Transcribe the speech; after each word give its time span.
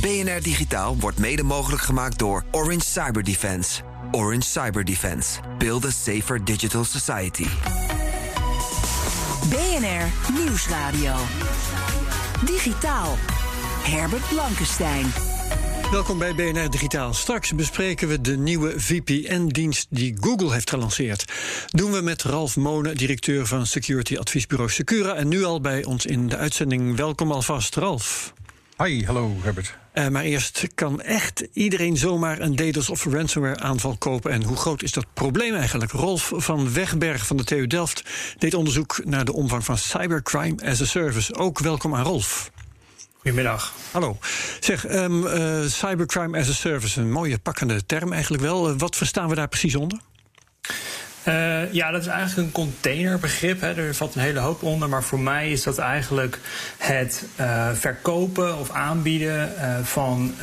BNR 0.00 0.42
Digitaal 0.42 0.96
wordt 0.96 1.18
mede 1.18 1.42
mogelijk 1.42 1.82
gemaakt 1.82 2.18
door 2.18 2.44
Orange 2.50 2.84
Cyber 2.84 3.22
Defense. 3.24 3.82
Orange 4.10 4.46
Cyber 4.46 4.84
Defense. 4.84 5.40
Build 5.58 5.84
a 5.84 5.90
safer 5.90 6.44
digital 6.44 6.84
society. 6.84 7.46
BNR 9.48 10.34
Nieuwsradio. 10.44 11.14
Digitaal. 12.44 13.16
Herbert 13.82 14.28
Blankenstein. 14.28 15.06
Welkom 15.90 16.18
bij 16.18 16.34
BNR 16.34 16.70
Digitaal. 16.70 17.14
Straks 17.14 17.54
bespreken 17.54 18.08
we 18.08 18.20
de 18.20 18.36
nieuwe 18.36 18.80
VPN-dienst 18.80 19.86
die 19.90 20.16
Google 20.20 20.52
heeft 20.52 20.70
gelanceerd. 20.70 21.32
Doen 21.66 21.92
we 21.92 22.00
met 22.00 22.22
Ralf 22.22 22.56
Monen, 22.56 22.96
directeur 22.96 23.46
van 23.46 23.66
security 23.66 24.16
adviesbureau 24.16 24.70
Secura. 24.70 25.14
En 25.14 25.28
nu 25.28 25.44
al 25.44 25.60
bij 25.60 25.84
ons 25.84 26.06
in 26.06 26.28
de 26.28 26.36
uitzending. 26.36 26.96
Welkom 26.96 27.32
alvast, 27.32 27.74
Ralf. 27.74 28.32
Hi, 28.84 29.04
hallo 29.04 29.36
Herbert. 29.42 29.78
Uh, 29.94 30.08
maar 30.08 30.22
eerst, 30.22 30.66
kan 30.74 31.00
echt 31.00 31.44
iedereen 31.52 31.96
zomaar 31.96 32.40
een 32.40 32.56
DDoS 32.56 32.90
of 32.90 33.04
ransomware 33.04 33.58
aanval 33.58 33.96
kopen? 33.96 34.30
En 34.30 34.42
hoe 34.42 34.56
groot 34.56 34.82
is 34.82 34.92
dat 34.92 35.06
probleem 35.14 35.54
eigenlijk? 35.54 35.92
Rolf 35.92 36.32
van 36.36 36.72
Wegberg 36.72 37.26
van 37.26 37.36
de 37.36 37.44
TU 37.44 37.66
Delft 37.66 38.02
deed 38.38 38.54
onderzoek 38.54 39.00
naar 39.04 39.24
de 39.24 39.32
omvang 39.32 39.64
van 39.64 39.78
cybercrime 39.78 40.70
as 40.70 40.80
a 40.80 40.84
service. 40.84 41.34
Ook 41.34 41.58
welkom 41.58 41.94
aan 41.94 42.04
Rolf. 42.04 42.50
Goedemiddag. 43.14 43.74
Hallo. 43.90 44.18
Zeg, 44.60 44.88
um, 44.90 45.26
uh, 45.26 45.66
cybercrime 45.66 46.38
as 46.38 46.48
a 46.48 46.52
service, 46.52 47.00
een 47.00 47.10
mooie 47.10 47.38
pakkende 47.38 47.86
term 47.86 48.12
eigenlijk 48.12 48.42
wel. 48.42 48.70
Uh, 48.70 48.78
wat 48.78 48.96
verstaan 48.96 49.28
we 49.28 49.34
daar 49.34 49.48
precies 49.48 49.74
onder? 49.74 49.98
Uh, 51.28 51.72
ja, 51.72 51.90
dat 51.90 52.00
is 52.00 52.06
eigenlijk 52.06 52.46
een 52.46 52.52
containerbegrip. 52.52 53.60
Hè. 53.60 53.74
Er 53.74 53.94
valt 53.94 54.14
een 54.14 54.20
hele 54.20 54.38
hoop 54.38 54.62
onder. 54.62 54.88
Maar 54.88 55.02
voor 55.02 55.20
mij 55.20 55.50
is 55.50 55.62
dat 55.62 55.78
eigenlijk 55.78 56.38
het 56.76 57.24
uh, 57.40 57.68
verkopen 57.72 58.58
of 58.58 58.70
aanbieden 58.70 59.52
uh, 59.56 59.78
van 59.82 60.34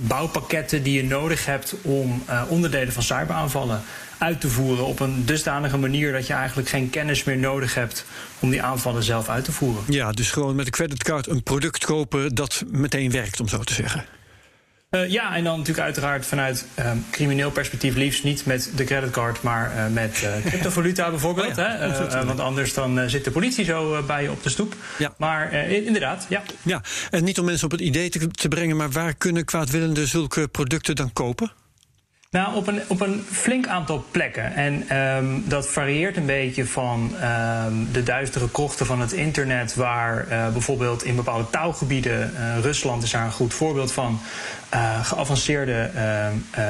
bouwpakketten 0.00 0.82
die 0.82 1.02
je 1.02 1.04
nodig 1.04 1.46
hebt 1.46 1.74
om 1.82 2.22
onderdelen 2.48 2.92
van 2.92 3.02
cyberaanvallen 3.02 3.82
uit 4.18 4.40
te 4.40 4.48
voeren 4.48 4.84
op 4.84 5.00
een 5.00 5.24
dusdanige 5.24 5.76
manier 5.76 6.12
dat 6.12 6.26
je 6.26 6.32
eigenlijk 6.32 6.68
geen 6.68 6.90
kennis 6.90 7.24
meer 7.24 7.38
nodig 7.38 7.74
hebt 7.74 8.04
om 8.38 8.50
die 8.50 8.62
aanvallen 8.62 9.02
zelf 9.02 9.28
uit 9.28 9.44
te 9.44 9.52
voeren. 9.52 9.82
Ja, 9.88 10.12
dus 10.12 10.30
gewoon 10.30 10.54
met 10.54 10.66
een 10.66 10.72
creditcard 10.72 11.26
een 11.26 11.42
product 11.42 11.84
kopen 11.84 12.34
dat 12.34 12.64
meteen 12.70 13.10
werkt, 13.10 13.40
om 13.40 13.48
zo 13.48 13.58
te 13.58 13.74
zeggen. 13.74 14.04
Uh, 14.90 15.10
ja, 15.10 15.36
en 15.36 15.44
dan 15.44 15.58
natuurlijk 15.58 15.86
uiteraard 15.86 16.26
vanuit 16.26 16.66
uh, 16.78 16.90
crimineel 17.10 17.50
perspectief 17.50 17.94
liefst 17.94 18.24
niet 18.24 18.46
met 18.46 18.72
de 18.76 18.84
creditcard, 18.84 19.42
maar 19.42 19.72
uh, 19.76 19.86
met 19.86 20.28
cryptovaluta 20.46 21.10
bijvoorbeeld. 21.10 21.50
Oh 21.50 21.56
ja, 21.56 21.76
hè? 21.78 22.24
want 22.24 22.40
anders 22.40 22.74
dan 22.74 23.10
zit 23.10 23.24
de 23.24 23.30
politie 23.30 23.64
zo 23.64 24.02
bij 24.02 24.22
je 24.22 24.30
op 24.30 24.42
de 24.42 24.48
stoep. 24.48 24.74
Ja. 24.98 25.14
Maar 25.16 25.52
inderdaad, 25.68 26.26
ja. 26.28 26.42
Ja, 26.62 26.82
en 27.10 27.24
niet 27.24 27.38
om 27.38 27.44
mensen 27.44 27.64
op 27.64 27.70
het 27.70 27.80
idee 27.80 28.08
te, 28.08 28.28
te 28.28 28.48
brengen, 28.48 28.76
maar 28.76 28.90
waar 28.90 29.14
kunnen 29.14 29.44
kwaadwillenden 29.44 30.08
zulke 30.08 30.48
producten 30.48 30.96
dan 30.96 31.12
kopen? 31.12 31.52
Nou, 32.36 32.54
op 32.54 32.66
een, 32.66 32.80
op 32.88 33.00
een 33.00 33.24
flink 33.30 33.66
aantal 33.66 34.04
plekken. 34.10 34.54
En 34.54 34.96
um, 34.96 35.44
dat 35.48 35.68
varieert 35.68 36.16
een 36.16 36.26
beetje 36.26 36.66
van 36.66 37.14
um, 37.66 37.88
de 37.92 38.02
duistere 38.02 38.50
krochten 38.50 38.86
van 38.86 39.00
het 39.00 39.12
internet, 39.12 39.74
waar 39.74 40.26
uh, 40.28 40.48
bijvoorbeeld 40.52 41.04
in 41.04 41.16
bepaalde 41.16 41.50
taalgebieden, 41.50 42.32
uh, 42.34 42.58
Rusland 42.58 43.02
is 43.02 43.10
daar 43.10 43.24
een 43.24 43.32
goed 43.32 43.54
voorbeeld 43.54 43.92
van, 43.92 44.20
uh, 44.74 45.04
geavanceerde 45.04 45.90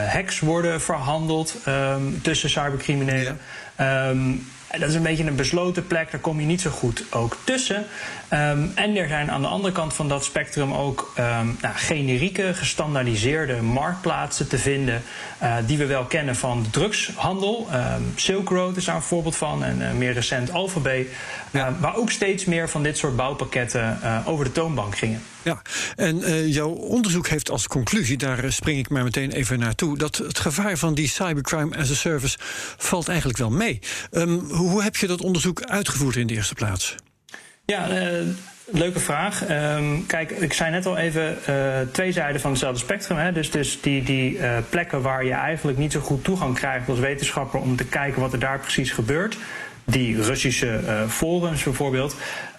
hacks 0.09 0.41
worden 0.41 0.81
verhandeld 0.81 1.57
um, 1.69 2.23
tussen 2.23 2.51
cybercriminelen. 2.51 3.39
Ja. 3.79 4.13
Dat 4.79 4.89
is 4.89 4.95
een 4.95 5.03
beetje 5.03 5.25
een 5.25 5.37
besloten 5.37 5.87
plek, 5.87 6.11
daar 6.11 6.21
kom 6.21 6.41
je 6.41 6.47
niet 6.47 6.61
zo 6.61 6.71
goed 6.71 7.05
ook 7.11 7.37
tussen. 7.45 7.77
Um, 8.33 8.73
en 8.75 8.97
er 8.97 9.09
zijn 9.09 9.31
aan 9.31 9.41
de 9.41 9.47
andere 9.47 9.73
kant 9.73 9.95
van 9.95 10.09
dat 10.09 10.25
spectrum 10.25 10.73
ook 10.73 11.13
um, 11.19 11.57
nou, 11.61 11.75
generieke, 11.75 12.55
gestandaardiseerde 12.55 13.63
marktplaatsen 13.63 14.49
te 14.49 14.59
vinden. 14.59 15.03
Uh, 15.43 15.55
die 15.67 15.79
we 15.79 15.87
wel 15.87 16.05
kennen 16.05 16.37
van 16.37 16.63
de 16.63 16.71
drugshandel. 16.71 17.69
Um, 17.73 18.13
Silk 18.17 18.49
Road 18.49 18.77
is 18.77 18.85
daar 18.85 18.95
een 18.95 19.03
voorbeeld 19.03 19.37
van, 19.37 19.65
en 19.65 19.81
uh, 19.81 19.93
meer 19.93 20.13
recent 20.13 20.53
Alphabet. 20.53 21.07
Ja. 21.51 21.69
Uh, 21.69 21.75
waar 21.81 21.97
ook 21.97 22.11
steeds 22.11 22.45
meer 22.45 22.69
van 22.69 22.83
dit 22.83 22.99
soort 22.99 23.17
bouwpakketten 23.17 23.99
over 24.25 24.45
de 24.45 24.53
toonbank 24.53 24.99
gingen. 24.99 25.23
Ja, 25.43 25.62
en 25.97 26.19
uh, 26.19 26.53
jouw 26.55 26.69
onderzoek 26.69 27.28
heeft 27.28 27.51
als 27.51 27.67
conclusie, 27.67 28.17
daar 28.17 28.53
spring 28.53 28.78
ik 28.78 28.89
maar 28.89 29.05
meteen 29.05 29.31
even 29.31 29.59
naartoe, 29.59 29.99
dat 29.99 30.17
het 30.17 30.39
gevaar 30.39 30.77
van 30.77 30.95
die 30.95 31.09
cybercrime 31.09 31.77
as 31.77 31.91
a 31.91 31.95
service 31.95 32.37
valt 32.77 33.09
eigenlijk 33.09 33.39
wel 33.39 33.51
mee. 33.51 33.78
Um, 34.11 34.39
hoe 34.39 34.83
heb 34.83 34.97
je 34.97 35.06
dat 35.06 35.21
onderzoek 35.21 35.62
uitgevoerd 35.62 36.17
in 36.17 36.27
de 36.27 36.34
eerste 36.34 36.55
plaats? 36.55 36.95
Ja, 37.65 37.89
uh, 37.91 38.27
leuke 38.65 39.01
vraag. 39.01 39.49
Um, 39.51 40.06
kijk, 40.06 40.31
ik 40.31 40.53
zei 40.53 40.71
net 40.71 40.87
al 40.87 40.97
even 40.97 41.39
twee 41.93 42.12
zijden 42.12 42.41
van 42.41 42.51
hetzelfde 42.51 42.81
spectrum. 42.81 43.17
Hè? 43.17 43.33
Dus, 43.33 43.51
dus 43.51 43.81
die, 43.81 44.03
die 44.03 44.39
plekken 44.69 45.03
waar 45.03 45.25
je 45.25 45.33
eigenlijk 45.33 45.78
niet 45.78 45.93
zo 45.93 46.01
goed 46.01 46.25
toegang 46.25 46.55
krijgt 46.55 46.89
als 46.89 46.99
wetenschapper 46.99 47.61
om 47.61 47.77
te 47.77 47.84
kijken 47.84 48.21
wat 48.21 48.33
er 48.33 48.39
daar 48.39 48.61
precies 48.61 48.91
gebeurt 48.91 49.37
die 49.85 50.23
Russische 50.23 50.81
uh, 50.87 51.09
forums 51.09 51.63
bijvoorbeeld. 51.63 52.17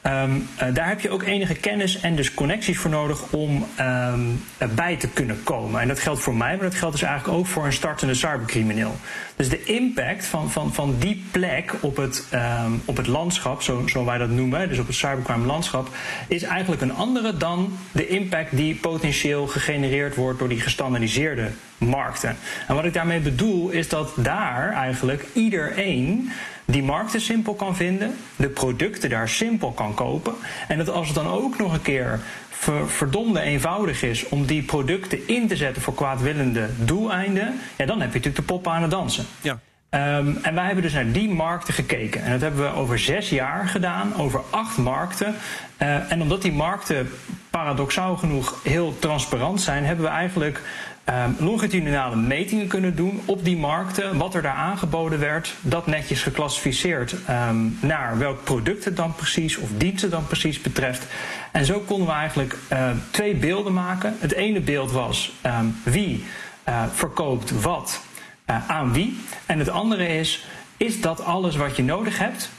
Um, 0.07 0.47
uh, 0.61 0.67
daar 0.73 0.87
heb 0.87 0.99
je 0.99 1.09
ook 1.09 1.23
enige 1.23 1.53
kennis 1.53 1.99
en 1.99 2.15
dus 2.15 2.33
connecties 2.33 2.77
voor 2.77 2.89
nodig 2.89 3.31
om 3.31 3.65
um, 3.79 4.43
bij 4.75 4.95
te 4.95 5.07
kunnen 5.07 5.43
komen. 5.43 5.81
En 5.81 5.87
dat 5.87 5.99
geldt 5.99 6.21
voor 6.21 6.35
mij, 6.35 6.55
maar 6.55 6.65
dat 6.65 6.75
geldt 6.75 6.99
dus 6.99 7.07
eigenlijk 7.07 7.37
ook 7.37 7.47
voor 7.47 7.65
een 7.65 7.73
startende 7.73 8.13
cybercrimineel. 8.13 8.95
Dus 9.35 9.49
de 9.49 9.63
impact 9.63 10.25
van, 10.25 10.51
van, 10.51 10.73
van 10.73 10.95
die 10.99 11.23
plek 11.31 11.73
op 11.79 11.97
het, 11.97 12.27
um, 12.33 12.81
op 12.85 12.97
het 12.97 13.07
landschap, 13.07 13.61
zo, 13.61 13.87
zo 13.87 14.05
wij 14.05 14.17
dat 14.17 14.29
noemen, 14.29 14.69
dus 14.69 14.79
op 14.79 14.87
het 14.87 14.95
cybercrime 14.95 15.45
landschap, 15.45 15.89
is 16.27 16.43
eigenlijk 16.43 16.81
een 16.81 16.93
andere 16.93 17.37
dan 17.37 17.77
de 17.91 18.07
impact 18.07 18.55
die 18.55 18.75
potentieel 18.75 19.47
gegenereerd 19.47 20.15
wordt 20.15 20.39
door 20.39 20.49
die 20.49 20.61
gestandardiseerde 20.61 21.49
markten. 21.77 22.37
En 22.67 22.75
wat 22.75 22.85
ik 22.85 22.93
daarmee 22.93 23.19
bedoel 23.19 23.69
is 23.69 23.89
dat 23.89 24.11
daar 24.15 24.73
eigenlijk 24.73 25.25
iedereen 25.33 26.31
die 26.71 26.83
markten 26.83 27.21
simpel 27.21 27.53
kan 27.53 27.75
vinden, 27.75 28.15
de 28.35 28.49
producten 28.49 29.09
daar 29.09 29.29
simpel 29.29 29.71
kan 29.71 29.93
kopen. 29.93 30.33
En 30.67 30.77
dat 30.77 30.89
als 30.89 31.07
het 31.07 31.15
dan 31.15 31.27
ook 31.27 31.57
nog 31.57 31.73
een 31.73 31.81
keer 31.81 32.19
ver, 32.49 32.89
verdomde 32.89 33.41
eenvoudig 33.41 34.03
is 34.03 34.29
om 34.29 34.45
die 34.45 34.63
producten 34.63 35.27
in 35.27 35.47
te 35.47 35.55
zetten 35.55 35.81
voor 35.81 35.93
kwaadwillende 35.93 36.69
doeleinden, 36.77 37.59
ja, 37.77 37.85
dan 37.85 38.01
heb 38.01 38.09
je 38.09 38.17
natuurlijk 38.17 38.47
de 38.47 38.53
poppen 38.53 38.71
aan 38.71 38.81
het 38.81 38.91
dansen. 38.91 39.25
Ja. 39.41 39.59
Um, 39.93 40.37
en 40.41 40.55
wij 40.55 40.65
hebben 40.65 40.83
dus 40.83 40.93
naar 40.93 41.11
die 41.11 41.29
markten 41.29 41.73
gekeken. 41.73 42.23
En 42.23 42.31
dat 42.31 42.41
hebben 42.41 42.61
we 42.61 42.73
over 42.73 42.99
zes 42.99 43.29
jaar 43.29 43.67
gedaan, 43.67 44.15
over 44.15 44.41
acht 44.49 44.77
markten. 44.77 45.35
Uh, 45.81 46.11
en 46.11 46.21
omdat 46.21 46.41
die 46.41 46.51
markten 46.51 47.09
paradoxaal 47.49 48.17
genoeg 48.17 48.59
heel 48.63 48.99
transparant 48.99 49.61
zijn, 49.61 49.85
hebben 49.85 50.05
we 50.05 50.11
eigenlijk 50.11 50.61
um, 51.09 51.35
longitudinale 51.39 52.15
metingen 52.15 52.67
kunnen 52.67 52.95
doen 52.95 53.21
op 53.25 53.45
die 53.45 53.57
markten. 53.57 54.17
Wat 54.17 54.35
er 54.35 54.41
daar 54.41 54.55
aangeboden 54.55 55.19
werd, 55.19 55.53
dat 55.61 55.87
netjes 55.87 56.21
geclassificeerd 56.21 57.15
um, 57.29 57.77
naar 57.81 58.17
welk 58.17 58.43
product 58.43 58.85
het 58.85 58.95
dan 58.95 59.15
precies 59.15 59.57
of 59.57 59.69
dienst 59.77 60.01
het 60.01 60.11
dan 60.11 60.27
precies 60.27 60.61
betreft. 60.61 61.05
En 61.51 61.65
zo 61.65 61.79
konden 61.79 62.07
we 62.07 62.13
eigenlijk 62.13 62.57
uh, 62.71 62.89
twee 63.11 63.35
beelden 63.35 63.73
maken. 63.73 64.15
Het 64.19 64.31
ene 64.31 64.59
beeld 64.59 64.91
was 64.91 65.31
um, 65.45 65.75
wie 65.83 66.25
uh, 66.69 66.83
verkoopt 66.93 67.61
wat 67.61 68.01
uh, 68.49 68.69
aan 68.69 68.93
wie. 68.93 69.19
En 69.45 69.59
het 69.59 69.69
andere 69.69 70.07
is, 70.07 70.45
is 70.77 71.01
dat 71.01 71.23
alles 71.23 71.55
wat 71.55 71.75
je 71.75 71.83
nodig 71.83 72.17
hebt 72.17 72.49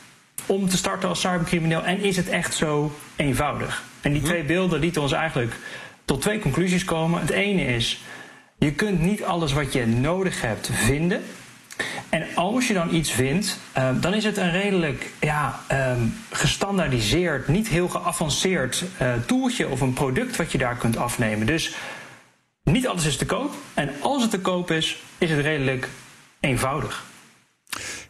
om 0.47 0.69
te 0.69 0.77
starten 0.77 1.09
als 1.09 1.21
cybercrimineel? 1.21 1.85
En 1.85 2.01
is 2.01 2.17
het 2.17 2.29
echt 2.29 2.55
zo 2.55 2.93
eenvoudig? 3.17 3.83
En 4.01 4.13
die 4.13 4.23
twee 4.23 4.43
beelden 4.43 4.81
lieten 4.81 5.03
ons 5.03 5.13
eigenlijk 5.13 5.57
tot 6.05 6.21
twee 6.21 6.39
conclusies 6.39 6.85
komen. 6.85 7.21
Het 7.21 7.31
ene 7.31 7.67
is, 7.67 8.03
je 8.65 8.73
kunt 8.73 9.01
niet 9.01 9.25
alles 9.25 9.53
wat 9.53 9.73
je 9.73 9.87
nodig 9.87 10.41
hebt 10.41 10.71
vinden. 10.73 11.23
En 12.09 12.27
als 12.35 12.69
je 12.69 12.75
dan 12.75 12.95
iets 12.95 13.11
vindt, 13.11 13.59
uh, 13.79 13.89
dan 14.01 14.15
is 14.15 14.25
het 14.25 14.37
een 14.37 14.51
redelijk 14.51 15.11
ja, 15.21 15.61
um, 15.73 16.15
gestandaardiseerd, 16.31 17.49
niet 17.49 17.69
heel 17.69 17.89
geavanceerd 17.89 18.85
uh, 19.03 19.13
toeltje 19.27 19.69
of 19.69 19.81
een 19.81 19.93
product 19.93 20.37
wat 20.37 20.53
je 20.53 20.59
daar 20.59 20.77
kunt 20.77 20.97
afnemen. 20.97 21.47
Dus 21.47 21.75
niet 22.63 22.89
alles 22.89 23.07
is 23.07 23.17
te 23.17 23.27
koop. 23.27 23.55
En 23.75 23.91
als 24.01 24.23
het 24.23 24.31
te 24.31 24.41
koop 24.41 24.71
is, 24.71 25.03
is 25.19 25.31
het 25.31 25.41
redelijk 25.41 25.89
eenvoudig. 26.41 27.05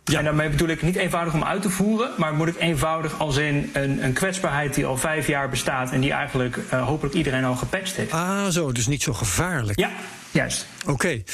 En 0.05 0.25
daarmee 0.25 0.49
bedoel 0.49 0.69
ik 0.69 0.83
niet 0.83 0.97
eenvoudig 0.97 1.35
om 1.35 1.45
uit 1.45 1.63
te 1.63 1.71
voeren, 1.71 2.11
maar 2.17 2.35
moet 2.35 2.49
ik 2.49 2.57
eenvoudig 2.59 3.19
als 3.19 3.37
in 3.37 3.71
een, 3.73 4.05
een 4.05 4.13
kwetsbaarheid 4.13 4.75
die 4.75 4.87
al 4.87 4.97
vijf 4.97 5.27
jaar 5.27 5.49
bestaat 5.49 5.91
en 5.91 6.01
die 6.01 6.13
eigenlijk 6.13 6.57
uh, 6.57 6.87
hopelijk 6.87 7.15
iedereen 7.15 7.45
al 7.45 7.57
gepatcht 7.57 7.97
heeft. 7.97 8.13
Ah, 8.13 8.47
zo, 8.47 8.73
dus 8.73 8.87
niet 8.87 9.03
zo 9.03 9.13
gevaarlijk. 9.13 9.79
Ja, 9.79 9.91
Juist. 10.33 10.67
Oké. 10.87 10.93
Okay. 10.93 11.25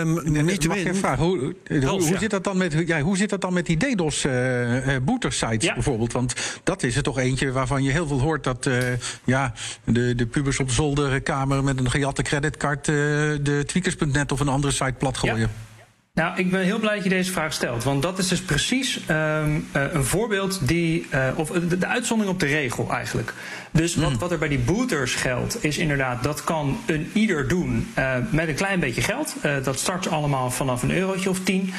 Um, 0.00 0.44
niet 0.44 0.68
Mag 0.68 0.76
ik 0.76 0.94
vragen, 0.94 1.24
hoe, 1.24 1.54
hoe, 1.68 1.86
hoe 1.86 2.18
zit 2.18 2.30
dat 2.30 2.44
dan 2.44 2.56
met, 2.56 2.82
ja, 2.86 3.00
hoe 3.00 3.16
zit 3.16 3.30
dat 3.30 3.40
dan 3.40 3.52
met 3.52 3.66
die 3.66 3.76
DDoS 3.76 4.24
uh, 4.24 4.96
boetersites 5.02 5.64
ja. 5.64 5.74
bijvoorbeeld? 5.74 6.12
Want 6.12 6.34
dat 6.64 6.82
is 6.82 6.96
er 6.96 7.02
toch 7.02 7.18
eentje 7.18 7.52
waarvan 7.52 7.82
je 7.82 7.90
heel 7.90 8.06
veel 8.06 8.20
hoort 8.20 8.44
dat 8.44 8.66
uh, 8.66 8.78
ja, 9.24 9.52
de, 9.84 10.14
de 10.14 10.26
pubers 10.26 10.60
op 10.60 10.70
zolderkamer 10.70 11.64
met 11.64 11.78
een 11.78 11.90
gejatte 11.90 12.22
creditcard 12.22 12.88
uh, 12.88 12.94
de 12.94 13.62
tweakers.net 13.66 14.32
of 14.32 14.40
een 14.40 14.48
andere 14.48 14.72
site 14.72 14.94
platgooien. 14.98 15.38
Ja. 15.38 15.67
Nou, 16.18 16.36
ik 16.36 16.50
ben 16.50 16.60
heel 16.60 16.78
blij 16.78 16.94
dat 16.94 17.04
je 17.04 17.10
deze 17.10 17.32
vraag 17.32 17.52
stelt. 17.52 17.84
Want 17.84 18.02
dat 18.02 18.18
is 18.18 18.28
dus 18.28 18.42
precies 18.42 19.00
um, 19.10 19.68
uh, 19.76 19.92
een 19.92 20.04
voorbeeld 20.04 20.68
die. 20.68 21.06
Uh, 21.14 21.28
of 21.34 21.50
de, 21.50 21.78
de, 21.78 21.86
uitzondering 21.86 22.34
op 22.34 22.40
de 22.40 22.46
regel 22.46 22.90
eigenlijk. 22.90 23.34
Dus 23.70 23.94
wat, 23.94 24.12
wat 24.12 24.32
er 24.32 24.38
bij 24.38 24.48
die 24.48 24.58
booters 24.58 25.14
geldt, 25.14 25.64
is 25.64 25.78
inderdaad 25.78 26.22
dat 26.22 26.44
kan 26.44 26.78
een 26.86 27.10
ieder 27.12 27.48
doen 27.48 27.92
uh, 27.98 28.14
met 28.30 28.48
een 28.48 28.54
klein 28.54 28.80
beetje 28.80 29.02
geld. 29.02 29.34
dat 29.62 29.78
start 29.78 30.08
allemaal 30.08 30.50
vanaf 30.50 30.82
een 30.82 30.92
eurotje 30.92 31.30
of 31.30 31.40
tien. 31.40 31.72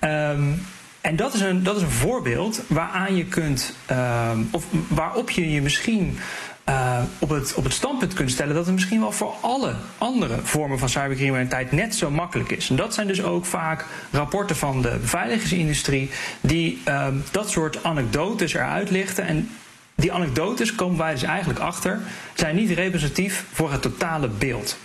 Um, 0.00 0.62
en 1.00 1.16
dat 1.16 1.34
is, 1.34 1.40
een, 1.40 1.62
dat 1.62 1.76
is 1.76 1.82
een 1.82 1.90
voorbeeld 1.90 2.62
waaraan 2.66 3.16
je 3.16 3.24
kunt, 3.24 3.76
um, 3.90 4.48
of 4.50 4.64
waarop 4.88 5.30
je 5.30 5.50
je 5.50 5.62
misschien 5.62 6.18
uh, 6.68 7.02
op, 7.18 7.28
het, 7.28 7.54
op 7.54 7.64
het 7.64 7.72
standpunt 7.72 8.14
kunt 8.14 8.30
stellen 8.30 8.54
dat 8.54 8.64
het 8.64 8.74
misschien 8.74 9.00
wel 9.00 9.12
voor 9.12 9.34
alle 9.40 9.74
andere 9.98 10.38
vormen 10.42 10.78
van 10.78 10.88
cybercriminaliteit 10.88 11.72
net 11.72 11.94
zo 11.94 12.10
makkelijk 12.10 12.50
is. 12.50 12.70
En 12.70 12.76
dat 12.76 12.94
zijn 12.94 13.06
dus 13.06 13.22
ook 13.22 13.44
vaak 13.44 13.84
rapporten 14.10 14.56
van 14.56 14.82
de 14.82 14.96
beveiligingsindustrie 15.00 16.10
die 16.40 16.82
uh, 16.88 17.06
dat 17.30 17.50
soort 17.50 17.84
anekdotes 17.84 18.54
eruit 18.54 18.90
lichten. 18.90 19.26
En 19.26 19.50
die 19.94 20.12
anekdotes 20.12 20.74
komen 20.74 20.98
wij 20.98 21.12
dus 21.12 21.22
eigenlijk 21.22 21.58
achter, 21.58 22.00
zijn 22.34 22.56
niet 22.56 22.70
representatief 22.70 23.44
voor 23.52 23.72
het 23.72 23.82
totale 23.82 24.28
beeld. 24.28 24.78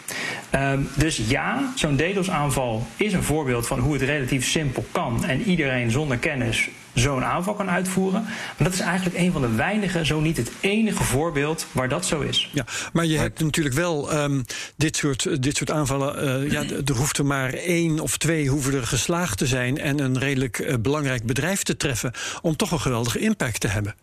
Um, 0.55 0.89
dus 0.95 1.21
ja, 1.27 1.71
zo'n 1.75 1.95
DDoS-aanval 1.95 2.87
is 2.95 3.13
een 3.13 3.23
voorbeeld 3.23 3.67
van 3.67 3.79
hoe 3.79 3.93
het 3.93 4.01
relatief 4.01 4.45
simpel 4.45 4.85
kan 4.91 5.25
en 5.25 5.41
iedereen 5.41 5.91
zonder 5.91 6.17
kennis 6.17 6.69
zo'n 6.93 7.23
aanval 7.23 7.53
kan 7.53 7.69
uitvoeren. 7.69 8.21
Maar 8.21 8.69
dat 8.69 8.73
is 8.73 8.79
eigenlijk 8.79 9.17
een 9.17 9.31
van 9.31 9.41
de 9.41 9.51
weinige, 9.55 10.05
zo 10.05 10.19
niet 10.19 10.37
het 10.37 10.51
enige 10.59 11.03
voorbeeld 11.03 11.65
waar 11.71 11.89
dat 11.89 12.05
zo 12.05 12.19
is. 12.19 12.49
Ja, 12.53 12.65
maar 12.93 13.05
je 13.05 13.17
hebt 13.17 13.39
natuurlijk 13.39 13.75
wel 13.75 14.13
um, 14.13 14.43
dit, 14.75 14.95
soort, 14.95 15.43
dit 15.43 15.57
soort 15.57 15.71
aanvallen. 15.71 16.43
Uh, 16.43 16.51
ja, 16.51 16.63
er 16.85 16.95
hoeft 16.95 17.17
er 17.17 17.25
maar 17.25 17.53
één 17.53 17.99
of 17.99 18.17
twee 18.17 18.47
hoeven 18.47 18.73
er 18.73 18.87
geslaagd 18.87 19.37
te 19.37 19.47
zijn 19.47 19.77
en 19.77 19.99
een 19.99 20.19
redelijk 20.19 20.59
uh, 20.59 20.73
belangrijk 20.79 21.23
bedrijf 21.23 21.63
te 21.63 21.77
treffen 21.77 22.11
om 22.41 22.55
toch 22.55 22.71
een 22.71 22.79
geweldige 22.79 23.19
impact 23.19 23.59
te 23.59 23.67
hebben. 23.67 23.95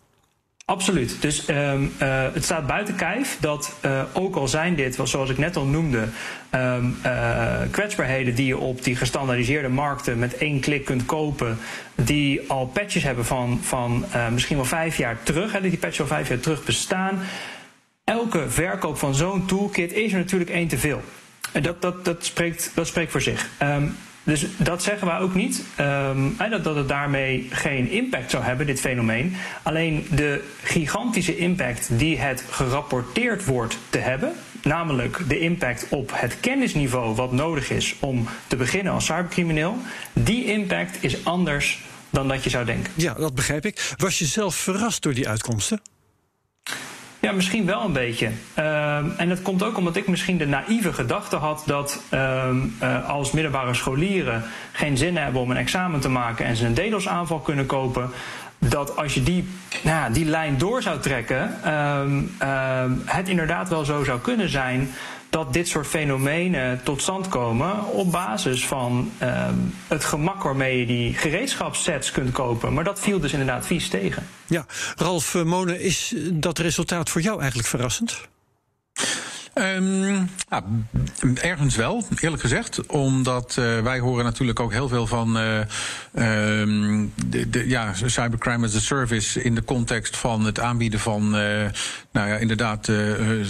Absoluut. 0.69 1.21
Dus 1.21 1.47
um, 1.47 1.93
uh, 2.01 2.23
het 2.33 2.43
staat 2.43 2.67
buiten 2.67 2.95
kijf 2.95 3.37
dat 3.39 3.75
uh, 3.85 4.01
ook 4.13 4.35
al 4.35 4.47
zijn 4.47 4.75
dit, 4.75 4.99
zoals 5.03 5.29
ik 5.29 5.37
net 5.37 5.55
al 5.55 5.65
noemde, 5.65 6.07
um, 6.55 6.97
uh, 7.05 7.61
kwetsbaarheden 7.71 8.35
die 8.35 8.45
je 8.45 8.57
op 8.57 8.83
die 8.83 8.95
gestandaardiseerde 8.95 9.69
markten 9.69 10.19
met 10.19 10.37
één 10.37 10.59
klik 10.59 10.85
kunt 10.85 11.05
kopen, 11.05 11.57
die 11.95 12.41
al 12.47 12.65
patches 12.65 13.03
hebben 13.03 13.25
van, 13.25 13.59
van 13.61 14.05
misschien 14.31 14.55
wel 14.55 14.65
vijf 14.65 14.97
jaar 14.97 15.17
terug, 15.23 15.51
hè, 15.51 15.61
die 15.61 15.77
patches 15.77 16.01
al 16.01 16.07
vijf 16.07 16.29
jaar 16.29 16.39
terug 16.39 16.63
bestaan. 16.63 17.19
Elke 18.03 18.49
verkoop 18.49 18.97
van 18.97 19.15
zo'n 19.15 19.45
toolkit 19.45 19.93
is 19.93 20.11
er 20.11 20.17
natuurlijk 20.17 20.49
één 20.49 20.67
te 20.67 20.77
veel. 20.77 21.01
En 21.51 21.63
dat, 21.63 21.81
dat, 21.81 22.05
dat, 22.05 22.25
spreekt, 22.25 22.71
dat 22.73 22.87
spreekt 22.87 23.11
voor 23.11 23.21
zich. 23.21 23.49
Um, 23.61 23.95
dus 24.29 24.45
dat 24.57 24.83
zeggen 24.83 25.07
we 25.07 25.13
ook 25.13 25.35
niet. 25.35 25.63
Um, 25.79 26.37
dat, 26.49 26.63
dat 26.63 26.75
het 26.75 26.87
daarmee 26.87 27.47
geen 27.51 27.89
impact 27.89 28.31
zou 28.31 28.43
hebben, 28.43 28.65
dit 28.65 28.79
fenomeen. 28.79 29.35
Alleen 29.63 30.07
de 30.09 30.43
gigantische 30.63 31.37
impact 31.37 31.87
die 31.91 32.17
het 32.17 32.43
gerapporteerd 32.49 33.45
wordt 33.45 33.77
te 33.89 33.97
hebben. 33.97 34.33
Namelijk 34.63 35.21
de 35.27 35.39
impact 35.39 35.85
op 35.89 36.11
het 36.13 36.39
kennisniveau 36.39 37.15
wat 37.15 37.31
nodig 37.31 37.69
is 37.69 37.95
om 37.99 38.27
te 38.47 38.55
beginnen 38.55 38.93
als 38.93 39.05
cybercrimineel. 39.05 39.77
Die 40.13 40.45
impact 40.45 41.03
is 41.03 41.25
anders 41.25 41.83
dan 42.09 42.27
dat 42.27 42.43
je 42.43 42.49
zou 42.49 42.65
denken. 42.65 42.91
Ja, 42.95 43.13
dat 43.13 43.35
begrijp 43.35 43.65
ik. 43.65 43.93
Was 43.97 44.19
je 44.19 44.25
zelf 44.25 44.55
verrast 44.55 45.01
door 45.01 45.13
die 45.13 45.27
uitkomsten? 45.27 45.81
Ja, 47.29 47.35
misschien 47.35 47.65
wel 47.65 47.83
een 47.83 47.93
beetje. 47.93 48.29
Uh, 48.59 49.19
en 49.19 49.29
dat 49.29 49.41
komt 49.41 49.63
ook 49.63 49.77
omdat 49.77 49.95
ik 49.95 50.07
misschien 50.07 50.37
de 50.37 50.47
naïeve 50.47 50.93
gedachte 50.93 51.35
had 51.35 51.63
dat 51.65 52.03
uh, 52.13 52.43
uh, 52.83 53.09
als 53.09 53.31
middelbare 53.31 53.73
scholieren 53.73 54.43
geen 54.71 54.97
zin 54.97 55.17
hebben 55.17 55.41
om 55.41 55.51
een 55.51 55.57
examen 55.57 55.99
te 55.99 56.09
maken 56.09 56.45
en 56.45 56.55
ze 56.55 56.65
een 56.65 56.73
DDoS-aanval 56.73 57.39
kunnen 57.39 57.65
kopen, 57.65 58.09
dat 58.59 58.97
als 58.97 59.13
je 59.13 59.23
die, 59.23 59.47
nou, 59.83 60.13
die 60.13 60.25
lijn 60.25 60.57
door 60.57 60.81
zou 60.81 60.99
trekken, 60.99 61.63
ehm, 61.63 62.91
het 63.05 63.29
inderdaad 63.29 63.69
wel 63.69 63.85
zo 63.85 64.03
zou 64.03 64.19
kunnen 64.19 64.49
zijn 64.49 64.89
dat 65.29 65.53
dit 65.53 65.67
soort 65.67 65.87
fenomenen 65.87 66.83
tot 66.83 67.01
stand 67.01 67.27
komen 67.27 67.85
op 67.85 68.11
basis 68.11 68.67
van 68.67 69.11
um, 69.21 69.73
het 69.87 70.05
gemak 70.05 70.43
waarmee 70.43 70.79
je 70.79 70.85
die 70.85 71.13
gereedschapssets 71.13 72.11
kunt 72.11 72.31
kopen. 72.31 72.73
Maar 72.73 72.83
dat 72.83 72.99
viel 72.99 73.19
dus 73.19 73.31
inderdaad 73.31 73.65
vies 73.65 73.89
tegen. 73.89 74.27
Ja, 74.47 74.65
Ralf 74.95 75.43
Monen, 75.43 75.81
is 75.81 76.15
dat 76.31 76.57
resultaat 76.57 77.09
voor 77.09 77.21
jou 77.21 77.39
eigenlijk 77.39 77.69
verrassend? 77.69 78.27
Um, 79.59 80.29
ergens 81.41 81.75
wel, 81.75 82.03
eerlijk 82.19 82.41
gezegd. 82.41 82.85
Omdat 82.85 83.55
uh, 83.59 83.79
wij 83.79 83.99
horen 83.99 84.23
natuurlijk 84.23 84.59
ook 84.59 84.71
heel 84.71 84.87
veel 84.87 85.07
van 85.07 85.37
uh, 85.37 85.59
de, 87.29 87.63
ja, 87.67 87.93
cybercrime 88.05 88.65
as 88.65 88.75
a 88.75 88.79
service 88.79 89.43
in 89.43 89.55
de 89.55 89.63
context 89.63 90.17
van 90.17 90.45
het 90.45 90.59
aanbieden 90.59 90.99
van, 90.99 91.23
uh, 91.25 91.41
nou 92.11 92.29
ja, 92.29 92.35
inderdaad, 92.35 92.91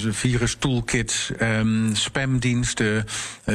virus 0.10 0.56
toolkits, 0.60 1.32
um, 1.42 1.96
spamdiensten, 1.96 3.06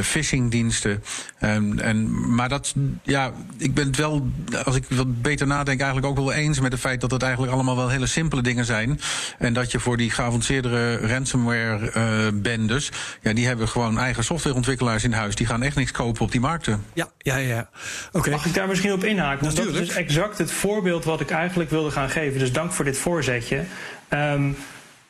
phishingdiensten. 0.03 1.03
en, 1.39 2.35
maar 2.35 2.49
dat, 2.49 2.75
ja, 3.03 3.33
ik 3.59 3.75
ben 3.75 3.87
het 3.87 3.97
wel, 3.97 4.31
als 4.65 4.77
ik 4.77 4.85
wat 4.89 5.23
beter 5.23 5.47
nadenk, 5.47 5.81
eigenlijk 5.81 6.11
ook 6.11 6.25
wel 6.27 6.33
eens 6.33 6.61
met 6.61 6.73
het 6.73 6.81
feit 6.81 7.01
dat 7.01 7.11
het 7.11 7.23
eigenlijk 7.23 7.53
allemaal 7.53 7.77
wel 7.77 7.89
hele 7.89 8.07
simpele 8.07 8.43
dingen 8.43 8.65
zijn. 8.65 9.01
En 9.39 9.53
dat 9.53 9.71
je 9.71 9.81
voor 9.81 9.97
die 9.97 10.11
geavanceerdere 10.11 10.97
ransomware 10.97 12.33
bendes, 12.45 12.91
ja, 13.23 13.33
die 13.33 13.47
hebben 13.47 13.69
gewoon 13.69 13.99
eigen 13.99 14.25
softwareontwikkelaars 14.25 15.05
in 15.05 15.13
huis. 15.13 15.35
Die 15.35 15.47
gaan 15.47 15.63
echt 15.63 15.77
niks 15.77 15.91
kopen 15.91 16.23
op 16.23 16.33
die 16.33 16.41
markten. 16.41 16.85
Ja, 16.93 17.09
ja, 17.19 17.37
ja. 17.37 17.69
Oké. 18.13 18.31
Mag 18.31 18.47
ik 18.47 18.55
daar 18.55 18.69
misschien 18.69 18.93
op 18.93 19.05
inhaken? 19.05 19.45
Want 19.45 19.57
dat 19.57 19.67
is 19.67 19.73
dus 19.73 19.89
exact 19.89 20.39
het 20.39 20.53
voorbeeld 20.53 21.05
wat 21.05 21.21
ik 21.21 21.31
eigenlijk 21.31 21.71
wilde 21.71 21.91
gaan 21.91 22.11
geven. 22.11 22.39
Dus 22.39 22.53
dank 22.53 22.73
voor 22.73 22.85
dit 22.85 22.99
voorzetje. 22.99 23.65
Um, 24.11 24.57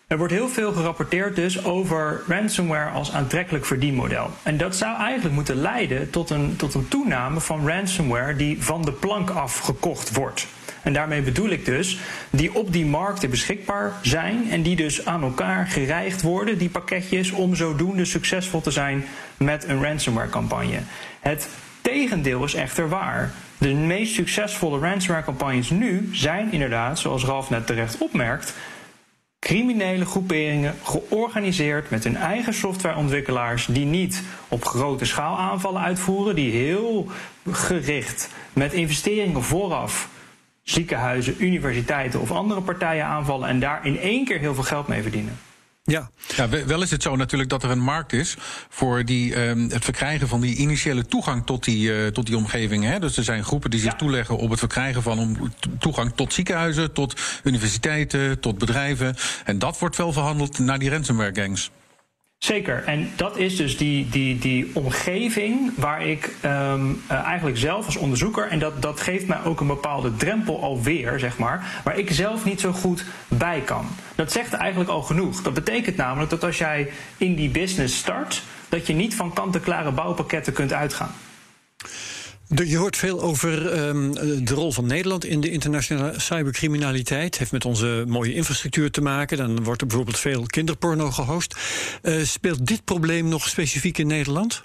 er 0.06 0.18
wordt 0.18 0.32
heel 0.32 0.48
veel 0.48 0.72
gerapporteerd 0.72 1.36
dus 1.36 1.64
over 1.64 2.22
ransomware 2.26 2.90
als 2.90 3.12
aantrekkelijk 3.12 3.64
verdienmodel. 3.64 4.30
En 4.42 4.56
dat 4.56 4.76
zou 4.76 4.96
eigenlijk 4.96 5.34
moeten 5.34 5.56
leiden 5.56 6.10
tot 6.10 6.30
een, 6.30 6.56
tot 6.56 6.74
een 6.74 6.88
toename 6.88 7.40
van 7.40 7.68
ransomware 7.68 8.36
die 8.36 8.62
van 8.62 8.82
de 8.82 8.92
plank 8.92 9.30
af 9.30 9.58
gekocht 9.58 10.14
wordt. 10.14 10.46
En 10.84 10.92
daarmee 10.92 11.22
bedoel 11.22 11.48
ik 11.48 11.64
dus 11.64 11.98
die 12.30 12.54
op 12.54 12.72
die 12.72 12.86
markten 12.86 13.30
beschikbaar 13.30 13.92
zijn 14.02 14.50
en 14.50 14.62
die 14.62 14.76
dus 14.76 15.06
aan 15.06 15.22
elkaar 15.22 15.66
gereigd 15.66 16.22
worden, 16.22 16.58
die 16.58 16.68
pakketjes, 16.68 17.30
om 17.30 17.54
zodoende 17.54 18.04
succesvol 18.04 18.60
te 18.60 18.70
zijn 18.70 19.04
met 19.36 19.68
een 19.68 19.82
ransomware 19.82 20.28
campagne. 20.28 20.78
Het 21.20 21.48
tegendeel 21.80 22.44
is 22.44 22.54
echter 22.54 22.88
waar. 22.88 23.32
De 23.58 23.74
meest 23.74 24.14
succesvolle 24.14 24.78
ransomware 24.78 25.24
campagnes 25.24 25.70
nu 25.70 26.08
zijn 26.12 26.52
inderdaad, 26.52 26.98
zoals 26.98 27.24
Ralf 27.24 27.50
net 27.50 27.66
terecht 27.66 27.98
opmerkt, 27.98 28.54
criminele 29.38 30.04
groeperingen 30.04 30.74
georganiseerd 30.82 31.90
met 31.90 32.04
hun 32.04 32.16
eigen 32.16 32.54
softwareontwikkelaars 32.54 33.66
die 33.66 33.84
niet 33.84 34.22
op 34.48 34.64
grote 34.64 35.04
schaal 35.04 35.38
aanvallen 35.38 35.82
uitvoeren, 35.82 36.34
die 36.34 36.50
heel 36.52 37.08
gericht 37.50 38.28
met 38.52 38.72
investeringen 38.72 39.42
vooraf 39.42 40.08
ziekenhuizen, 40.64 41.34
universiteiten 41.38 42.20
of 42.20 42.30
andere 42.30 42.60
partijen 42.60 43.04
aanvallen 43.04 43.48
en 43.48 43.60
daar 43.60 43.86
in 43.86 43.98
één 43.98 44.24
keer 44.24 44.38
heel 44.38 44.54
veel 44.54 44.62
geld 44.62 44.88
mee 44.88 45.02
verdienen. 45.02 45.38
Ja. 45.86 46.10
ja, 46.36 46.48
wel 46.48 46.82
is 46.82 46.90
het 46.90 47.02
zo 47.02 47.16
natuurlijk 47.16 47.50
dat 47.50 47.62
er 47.62 47.70
een 47.70 47.82
markt 47.82 48.12
is 48.12 48.36
voor 48.68 49.04
die, 49.04 49.40
um, 49.40 49.70
het 49.70 49.84
verkrijgen 49.84 50.28
van 50.28 50.40
die 50.40 50.56
initiële 50.56 51.06
toegang 51.06 51.46
tot 51.46 51.64
die, 51.64 51.88
uh, 51.88 52.06
tot 52.06 52.26
die 52.26 52.36
omgeving. 52.36 52.84
Hè? 52.84 52.98
Dus 52.98 53.16
er 53.16 53.24
zijn 53.24 53.44
groepen 53.44 53.70
die 53.70 53.80
zich 53.80 53.90
ja. 53.90 53.96
toeleggen 53.96 54.36
op 54.36 54.50
het 54.50 54.58
verkrijgen 54.58 55.02
van 55.02 55.18
om, 55.18 55.52
toegang 55.78 56.12
tot 56.14 56.32
ziekenhuizen, 56.32 56.92
tot 56.92 57.20
universiteiten, 57.42 58.40
tot 58.40 58.58
bedrijven. 58.58 59.16
En 59.44 59.58
dat 59.58 59.78
wordt 59.78 59.96
wel 59.96 60.12
verhandeld 60.12 60.58
naar 60.58 60.78
die 60.78 60.90
ransomware 60.90 61.34
gangs. 61.34 61.70
Zeker, 62.38 62.84
en 62.84 63.10
dat 63.16 63.36
is 63.36 63.56
dus 63.56 63.76
die, 63.76 64.08
die, 64.08 64.38
die 64.38 64.70
omgeving 64.74 65.72
waar 65.76 66.06
ik 66.06 66.30
um, 66.44 67.02
uh, 67.10 67.22
eigenlijk 67.24 67.58
zelf 67.58 67.86
als 67.86 67.96
onderzoeker, 67.96 68.48
en 68.48 68.58
dat, 68.58 68.82
dat 68.82 69.00
geeft 69.00 69.26
mij 69.26 69.44
ook 69.44 69.60
een 69.60 69.66
bepaalde 69.66 70.16
drempel 70.16 70.62
alweer, 70.62 71.18
zeg 71.18 71.38
maar, 71.38 71.80
waar 71.84 71.98
ik 71.98 72.10
zelf 72.10 72.44
niet 72.44 72.60
zo 72.60 72.72
goed 72.72 73.04
bij 73.28 73.60
kan. 73.60 73.86
Dat 74.14 74.32
zegt 74.32 74.52
eigenlijk 74.52 74.90
al 74.90 75.02
genoeg. 75.02 75.42
Dat 75.42 75.54
betekent 75.54 75.96
namelijk 75.96 76.30
dat 76.30 76.44
als 76.44 76.58
jij 76.58 76.90
in 77.16 77.34
die 77.34 77.50
business 77.50 77.98
start, 77.98 78.42
dat 78.68 78.86
je 78.86 78.92
niet 78.92 79.14
van 79.14 79.32
kant-en-klare 79.32 79.90
bouwpakketten 79.92 80.52
kunt 80.52 80.72
uitgaan. 80.72 81.14
Je 82.48 82.76
hoort 82.76 82.96
veel 82.96 83.22
over 83.22 83.72
ehm, 83.72 84.12
de 84.44 84.54
rol 84.54 84.72
van 84.72 84.86
Nederland 84.86 85.24
in 85.24 85.40
de 85.40 85.50
internationale 85.50 86.20
cybercriminaliteit. 86.20 87.38
Heeft 87.38 87.52
met 87.52 87.64
onze 87.64 88.04
mooie 88.06 88.34
infrastructuur 88.34 88.90
te 88.90 89.00
maken. 89.00 89.36
Dan 89.36 89.64
wordt 89.64 89.80
er 89.80 89.86
bijvoorbeeld 89.86 90.18
veel 90.18 90.46
kinderporno 90.46 91.10
gehost. 91.10 91.56
Uh, 92.02 92.24
speelt 92.24 92.66
dit 92.66 92.84
probleem 92.84 93.28
nog 93.28 93.48
specifiek 93.48 93.98
in 93.98 94.06
Nederland? 94.06 94.62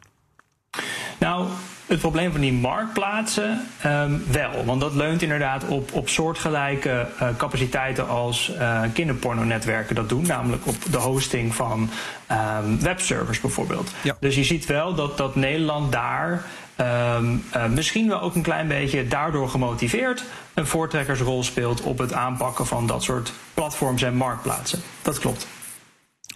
Nou, 1.18 1.48
het 1.90 2.00
probleem 2.00 2.32
van 2.32 2.42
die 2.42 2.54
marktplaatsen 2.54 3.68
um, 3.86 4.24
wel. 4.32 4.66
Want 4.66 4.82
dat 4.82 4.94
leunt 4.94 5.22
inderdaad 5.22 5.68
op, 5.68 5.94
op 5.94 6.10
soortgelijke 6.10 7.08
uh, 7.22 7.28
capaciteiten 7.38 8.08
als 8.08 8.52
uh, 8.60 8.82
kinderpornonetwerken 8.94 9.96
dat 9.96 10.10
doen. 10.10 10.26
Namelijk 10.28 10.68
op 10.68 10.76
de 10.92 10.98
hosting 10.98 11.56
van 11.56 11.90
um, 12.32 12.82
webservers 12.82 13.40
bijvoorbeeld. 13.40 13.92
Ja. 14.02 14.18
Dus 14.20 14.36
je 14.36 14.44
ziet 14.44 14.66
wel 14.66 14.96
dat, 14.96 15.18
dat 15.18 15.36
Nederland 15.36 15.92
daar 15.92 16.46
um, 16.82 17.44
misschien 17.74 18.08
wel 18.08 18.22
ook 18.22 18.36
een 18.36 18.42
klein 18.42 18.68
beetje 18.68 19.08
daardoor 19.08 19.50
gemotiveerd 19.50 20.24
een 20.54 20.68
voortrekkersrol 20.68 21.44
speelt 21.44 21.82
op 21.82 21.98
het 21.98 22.14
aanpakken 22.14 22.68
van 22.68 22.88
dat 22.88 23.04
soort 23.04 23.34
platforms 23.54 24.02
en 24.02 24.16
marktplaatsen. 24.16 24.80
Dat 25.02 25.20
klopt. 25.20 25.48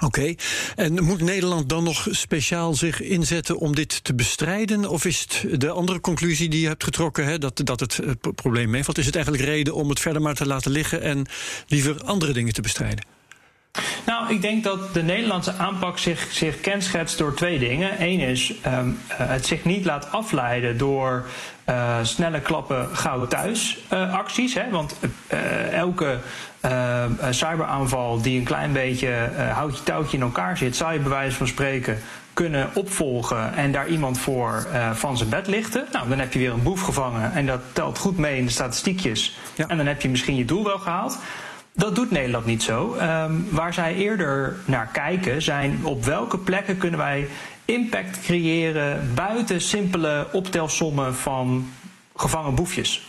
Oké, 0.03 0.35
en 0.75 1.03
moet 1.03 1.21
Nederland 1.21 1.69
dan 1.69 1.83
nog 1.83 2.07
speciaal 2.09 2.73
zich 2.73 3.01
inzetten 3.01 3.57
om 3.57 3.75
dit 3.75 4.03
te 4.03 4.15
bestrijden? 4.15 4.89
Of 4.89 5.05
is 5.05 5.19
het 5.21 5.61
de 5.61 5.69
andere 5.69 5.99
conclusie 5.99 6.49
die 6.49 6.61
je 6.61 6.67
hebt 6.67 6.83
getrokken, 6.83 7.25
hè, 7.25 7.37
dat, 7.37 7.61
dat 7.63 7.79
het, 7.79 7.95
het 7.95 8.35
probleem 8.35 8.69
meevalt? 8.69 8.97
Is 8.97 9.05
het 9.05 9.15
eigenlijk 9.15 9.45
reden 9.45 9.73
om 9.73 9.89
het 9.89 9.99
verder 9.99 10.21
maar 10.21 10.35
te 10.35 10.47
laten 10.47 10.71
liggen 10.71 11.01
en 11.01 11.25
liever 11.67 12.03
andere 12.03 12.33
dingen 12.33 12.53
te 12.53 12.61
bestrijden? 12.61 13.05
Nou, 14.05 14.33
ik 14.33 14.41
denk 14.41 14.63
dat 14.63 14.93
de 14.93 15.03
Nederlandse 15.03 15.53
aanpak 15.57 15.97
zich, 15.97 16.27
zich 16.31 16.59
kenschetst 16.59 17.17
door 17.17 17.33
twee 17.33 17.59
dingen. 17.59 18.01
Eén 18.01 18.19
is 18.19 18.53
um, 18.67 18.99
het 19.07 19.45
zich 19.45 19.63
niet 19.63 19.85
laat 19.85 20.11
afleiden 20.11 20.77
door 20.77 21.25
uh, 21.69 21.95
snelle 22.01 22.39
klappen 22.39 22.87
gauw 22.93 23.27
thuis 23.27 23.77
uh, 23.93 24.13
acties. 24.13 24.53
Hè? 24.53 24.69
Want 24.69 24.95
uh, 25.33 25.73
elke 25.73 26.19
cyberaanval 27.29 28.21
die 28.21 28.39
een 28.39 28.45
klein 28.45 28.73
beetje 28.73 29.29
houtje 29.53 29.83
touwtje 29.83 30.17
in 30.17 30.23
elkaar 30.23 30.57
zit, 30.57 30.75
zou 30.75 30.93
je 30.93 30.99
bij 30.99 31.09
wijze 31.09 31.37
van 31.37 31.47
spreken 31.47 31.99
kunnen 32.33 32.69
opvolgen 32.73 33.55
en 33.55 33.71
daar 33.71 33.87
iemand 33.87 34.19
voor 34.19 34.67
van 34.93 35.17
zijn 35.17 35.29
bed 35.29 35.47
lichten. 35.47 35.85
Nou, 35.91 36.09
dan 36.09 36.19
heb 36.19 36.33
je 36.33 36.39
weer 36.39 36.51
een 36.51 36.63
boef 36.63 36.81
gevangen 36.81 37.33
en 37.33 37.45
dat 37.45 37.59
telt 37.73 37.97
goed 37.97 38.17
mee 38.17 38.37
in 38.37 38.45
de 38.45 38.51
statistiekjes. 38.51 39.37
Ja. 39.55 39.67
En 39.67 39.77
dan 39.77 39.85
heb 39.85 40.01
je 40.01 40.09
misschien 40.09 40.35
je 40.35 40.45
doel 40.45 40.63
wel 40.63 40.79
gehaald. 40.79 41.17
Dat 41.73 41.95
doet 41.95 42.11
Nederland 42.11 42.45
niet 42.45 42.63
zo. 42.63 42.97
Um, 43.01 43.47
waar 43.49 43.73
zij 43.73 43.95
eerder 43.95 44.55
naar 44.65 44.89
kijken 44.93 45.41
zijn 45.41 45.79
op 45.83 46.05
welke 46.05 46.37
plekken 46.37 46.77
kunnen 46.77 46.99
wij 46.99 47.27
impact 47.65 48.21
creëren 48.21 49.11
buiten 49.15 49.61
simpele 49.61 50.27
optelsommen 50.31 51.15
van 51.15 51.69
gevangen 52.15 52.55
boefjes. 52.55 53.07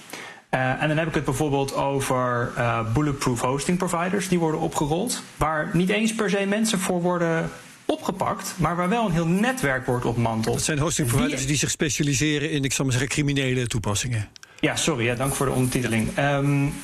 Uh, 0.51 0.83
en 0.83 0.89
dan 0.89 0.97
heb 0.97 1.09
ik 1.09 1.15
het 1.15 1.25
bijvoorbeeld 1.25 1.75
over 1.75 2.53
uh, 2.59 2.93
bulletproof 2.93 3.41
hosting 3.41 3.79
providers 3.79 4.29
die 4.29 4.39
worden 4.39 4.61
opgerold, 4.61 5.23
waar 5.37 5.71
niet 5.73 5.91
eens 5.91 6.15
per 6.15 6.31
se 6.31 6.47
mensen 6.47 6.79
voor 6.79 7.03
worden 7.03 7.51
opgepakt, 7.85 8.55
maar 8.57 8.77
waar 8.77 8.89
wel 8.89 9.07
een 9.07 9.13
heel 9.13 9.27
netwerk 9.27 9.87
wordt 9.87 10.05
opmanteld. 10.05 10.55
Dat 10.55 10.65
zijn 10.65 10.79
hosting 10.79 11.09
providers 11.09 11.39
die, 11.39 11.47
die 11.47 11.57
zich 11.57 11.71
specialiseren 11.71 12.51
in, 12.51 12.65
ik 12.65 12.73
zal 12.73 12.85
maar 12.85 12.95
zeggen, 12.95 13.11
criminele 13.11 13.67
toepassingen. 13.67 14.29
Ja, 14.61 14.77
sorry, 14.77 15.05
ja, 15.05 15.15
dank 15.15 15.35
voor 15.35 15.47
de 15.47 15.53
ondertiteling. 15.53 16.19
Um, 16.19 16.75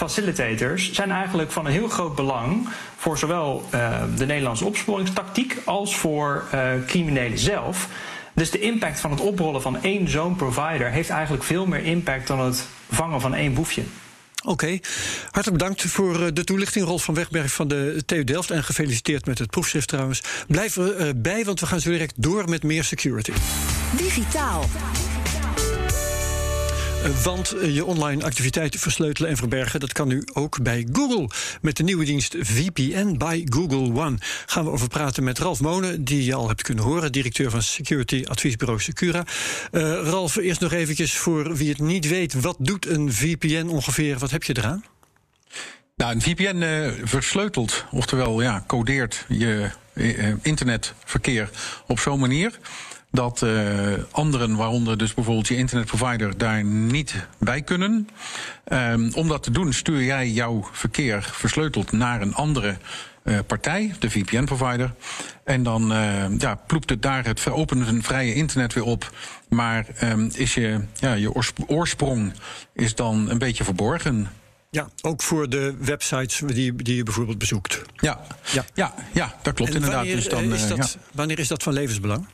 facilitators 0.00 0.92
zijn 0.92 1.10
eigenlijk 1.10 1.50
van 1.50 1.66
een 1.66 1.72
heel 1.72 1.88
groot 1.88 2.14
belang 2.14 2.68
voor 2.96 3.18
zowel 3.18 3.64
uh, 3.74 4.02
de 4.16 4.26
Nederlandse 4.26 4.64
opsporingstactiek 4.64 5.56
als 5.64 5.96
voor 5.96 6.44
uh, 6.54 6.70
criminelen 6.86 7.38
zelf. 7.38 7.88
Dus 8.32 8.50
de 8.50 8.60
impact 8.60 9.00
van 9.00 9.10
het 9.10 9.20
oprollen 9.20 9.62
van 9.62 9.82
één 9.82 10.08
zo'n 10.08 10.36
provider 10.36 10.90
heeft 10.90 11.10
eigenlijk 11.10 11.42
veel 11.42 11.66
meer 11.66 11.84
impact 11.84 12.26
dan 12.26 12.40
het 12.40 12.66
vangen 12.90 13.20
van 13.20 13.34
één 13.34 13.54
boefje. 13.54 13.82
Oké, 14.42 14.50
okay. 14.52 14.82
hartelijk 15.30 15.58
bedankt 15.58 15.82
voor 15.82 16.26
eh, 16.26 16.28
de 16.32 16.44
toelichting, 16.44 16.86
Rolf 16.86 17.04
van 17.04 17.14
Wegberg 17.14 17.52
van 17.52 17.68
de 17.68 18.02
TU 18.06 18.24
Delft. 18.24 18.50
En 18.50 18.64
gefeliciteerd 18.64 19.26
met 19.26 19.38
het 19.38 19.50
proefschrift 19.50 19.88
trouwens. 19.88 20.22
Blijf 20.48 20.76
erbij, 20.76 21.44
want 21.44 21.60
we 21.60 21.66
gaan 21.66 21.80
zo 21.80 21.90
direct 21.90 22.14
door 22.16 22.48
met 22.48 22.62
meer 22.62 22.84
security. 22.84 23.32
Digitaal. 23.96 24.64
Want 27.00 27.54
je 27.62 27.84
online 27.84 28.24
activiteiten 28.24 28.80
versleutelen 28.80 29.30
en 29.30 29.36
verbergen, 29.36 29.80
dat 29.80 29.92
kan 29.92 30.08
nu 30.08 30.22
ook 30.32 30.62
bij 30.62 30.86
Google. 30.92 31.30
Met 31.60 31.76
de 31.76 31.82
nieuwe 31.82 32.04
dienst 32.04 32.36
VPN 32.40 33.16
by 33.16 33.44
Google 33.48 34.02
One 34.04 34.16
gaan 34.46 34.64
we 34.64 34.70
over 34.70 34.88
praten 34.88 35.24
met 35.24 35.38
Ralf 35.38 35.60
Monen, 35.60 36.04
die 36.04 36.24
je 36.24 36.34
al 36.34 36.48
hebt 36.48 36.62
kunnen 36.62 36.84
horen, 36.84 37.12
directeur 37.12 37.50
van 37.50 37.62
security 37.62 38.24
adviesbureau 38.28 38.80
Secura. 38.80 39.24
Uh, 39.72 39.82
Ralf, 40.02 40.36
eerst 40.36 40.60
nog 40.60 40.72
eventjes 40.72 41.16
voor 41.16 41.56
wie 41.56 41.68
het 41.68 41.78
niet 41.78 42.08
weet, 42.08 42.40
wat 42.40 42.56
doet 42.58 42.86
een 42.86 43.12
VPN 43.12 43.66
ongeveer? 43.68 44.18
Wat 44.18 44.30
heb 44.30 44.42
je 44.42 44.56
eraan? 44.56 44.84
Nou, 45.96 46.14
een 46.14 46.22
VPN 46.22 46.62
eh, 46.62 47.06
versleutelt, 47.06 47.84
oftewel 47.90 48.42
ja, 48.42 48.64
codeert 48.66 49.24
je 49.28 49.70
internetverkeer 50.42 51.50
op 51.86 51.98
zo'n 51.98 52.20
manier 52.20 52.58
dat 53.10 53.42
uh, 53.42 53.92
anderen, 54.10 54.56
waaronder 54.56 54.98
dus 54.98 55.14
bijvoorbeeld 55.14 55.48
je 55.48 55.56
internetprovider, 55.56 56.38
daar 56.38 56.64
niet 56.64 57.26
bij 57.38 57.62
kunnen. 57.62 58.08
Um, 58.72 59.12
om 59.14 59.28
dat 59.28 59.42
te 59.42 59.50
doen 59.50 59.72
stuur 59.72 60.02
jij 60.02 60.30
jouw 60.30 60.68
verkeer 60.72 61.22
versleuteld 61.32 61.92
naar 61.92 62.20
een 62.20 62.34
andere 62.34 62.76
uh, 63.24 63.38
partij, 63.46 63.94
de 63.98 64.10
VPN-provider. 64.10 64.94
En 65.44 65.62
dan 65.62 65.92
uh, 65.92 66.38
ja, 66.38 66.54
ploept 66.54 66.90
het 66.90 67.02
daar 67.02 67.24
het 67.26 67.40
veropenen 67.40 68.02
vrije 68.02 68.34
internet 68.34 68.74
weer 68.74 68.84
op. 68.84 69.14
Maar 69.48 69.86
um, 70.02 70.30
is 70.34 70.54
je, 70.54 70.80
ja, 70.94 71.12
je 71.12 71.32
oorsprong 71.66 72.32
is 72.72 72.94
dan 72.94 73.30
een 73.30 73.38
beetje 73.38 73.64
verborgen. 73.64 74.28
Ja, 74.70 74.88
ook 75.02 75.22
voor 75.22 75.48
de 75.48 75.74
websites 75.80 76.42
die, 76.46 76.82
die 76.82 76.96
je 76.96 77.02
bijvoorbeeld 77.02 77.38
bezoekt. 77.38 77.82
Ja, 77.96 78.20
ja. 78.52 78.64
ja, 78.74 78.94
ja 79.12 79.34
dat 79.42 79.54
klopt 79.54 79.70
en 79.70 79.76
inderdaad. 79.76 80.04
dus 80.04 80.28
dan, 80.28 80.52
is 80.52 80.68
dat, 80.68 80.76
ja. 80.76 81.00
wanneer 81.14 81.38
is 81.38 81.48
dat 81.48 81.62
van 81.62 81.72
levensbelang? 81.72 82.26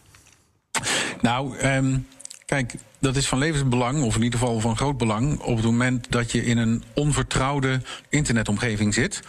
Nou, 1.20 1.58
um, 1.58 2.06
kijk, 2.44 2.74
dat 2.98 3.16
is 3.16 3.28
van 3.28 3.38
levensbelang, 3.38 4.02
of 4.02 4.16
in 4.16 4.22
ieder 4.22 4.38
geval 4.38 4.60
van 4.60 4.76
groot 4.76 4.98
belang, 4.98 5.38
op 5.40 5.56
het 5.56 5.64
moment 5.64 6.06
dat 6.10 6.32
je 6.32 6.44
in 6.44 6.58
een 6.58 6.82
onvertrouwde 6.94 7.80
internetomgeving 8.08 8.94
zit. 8.94 9.22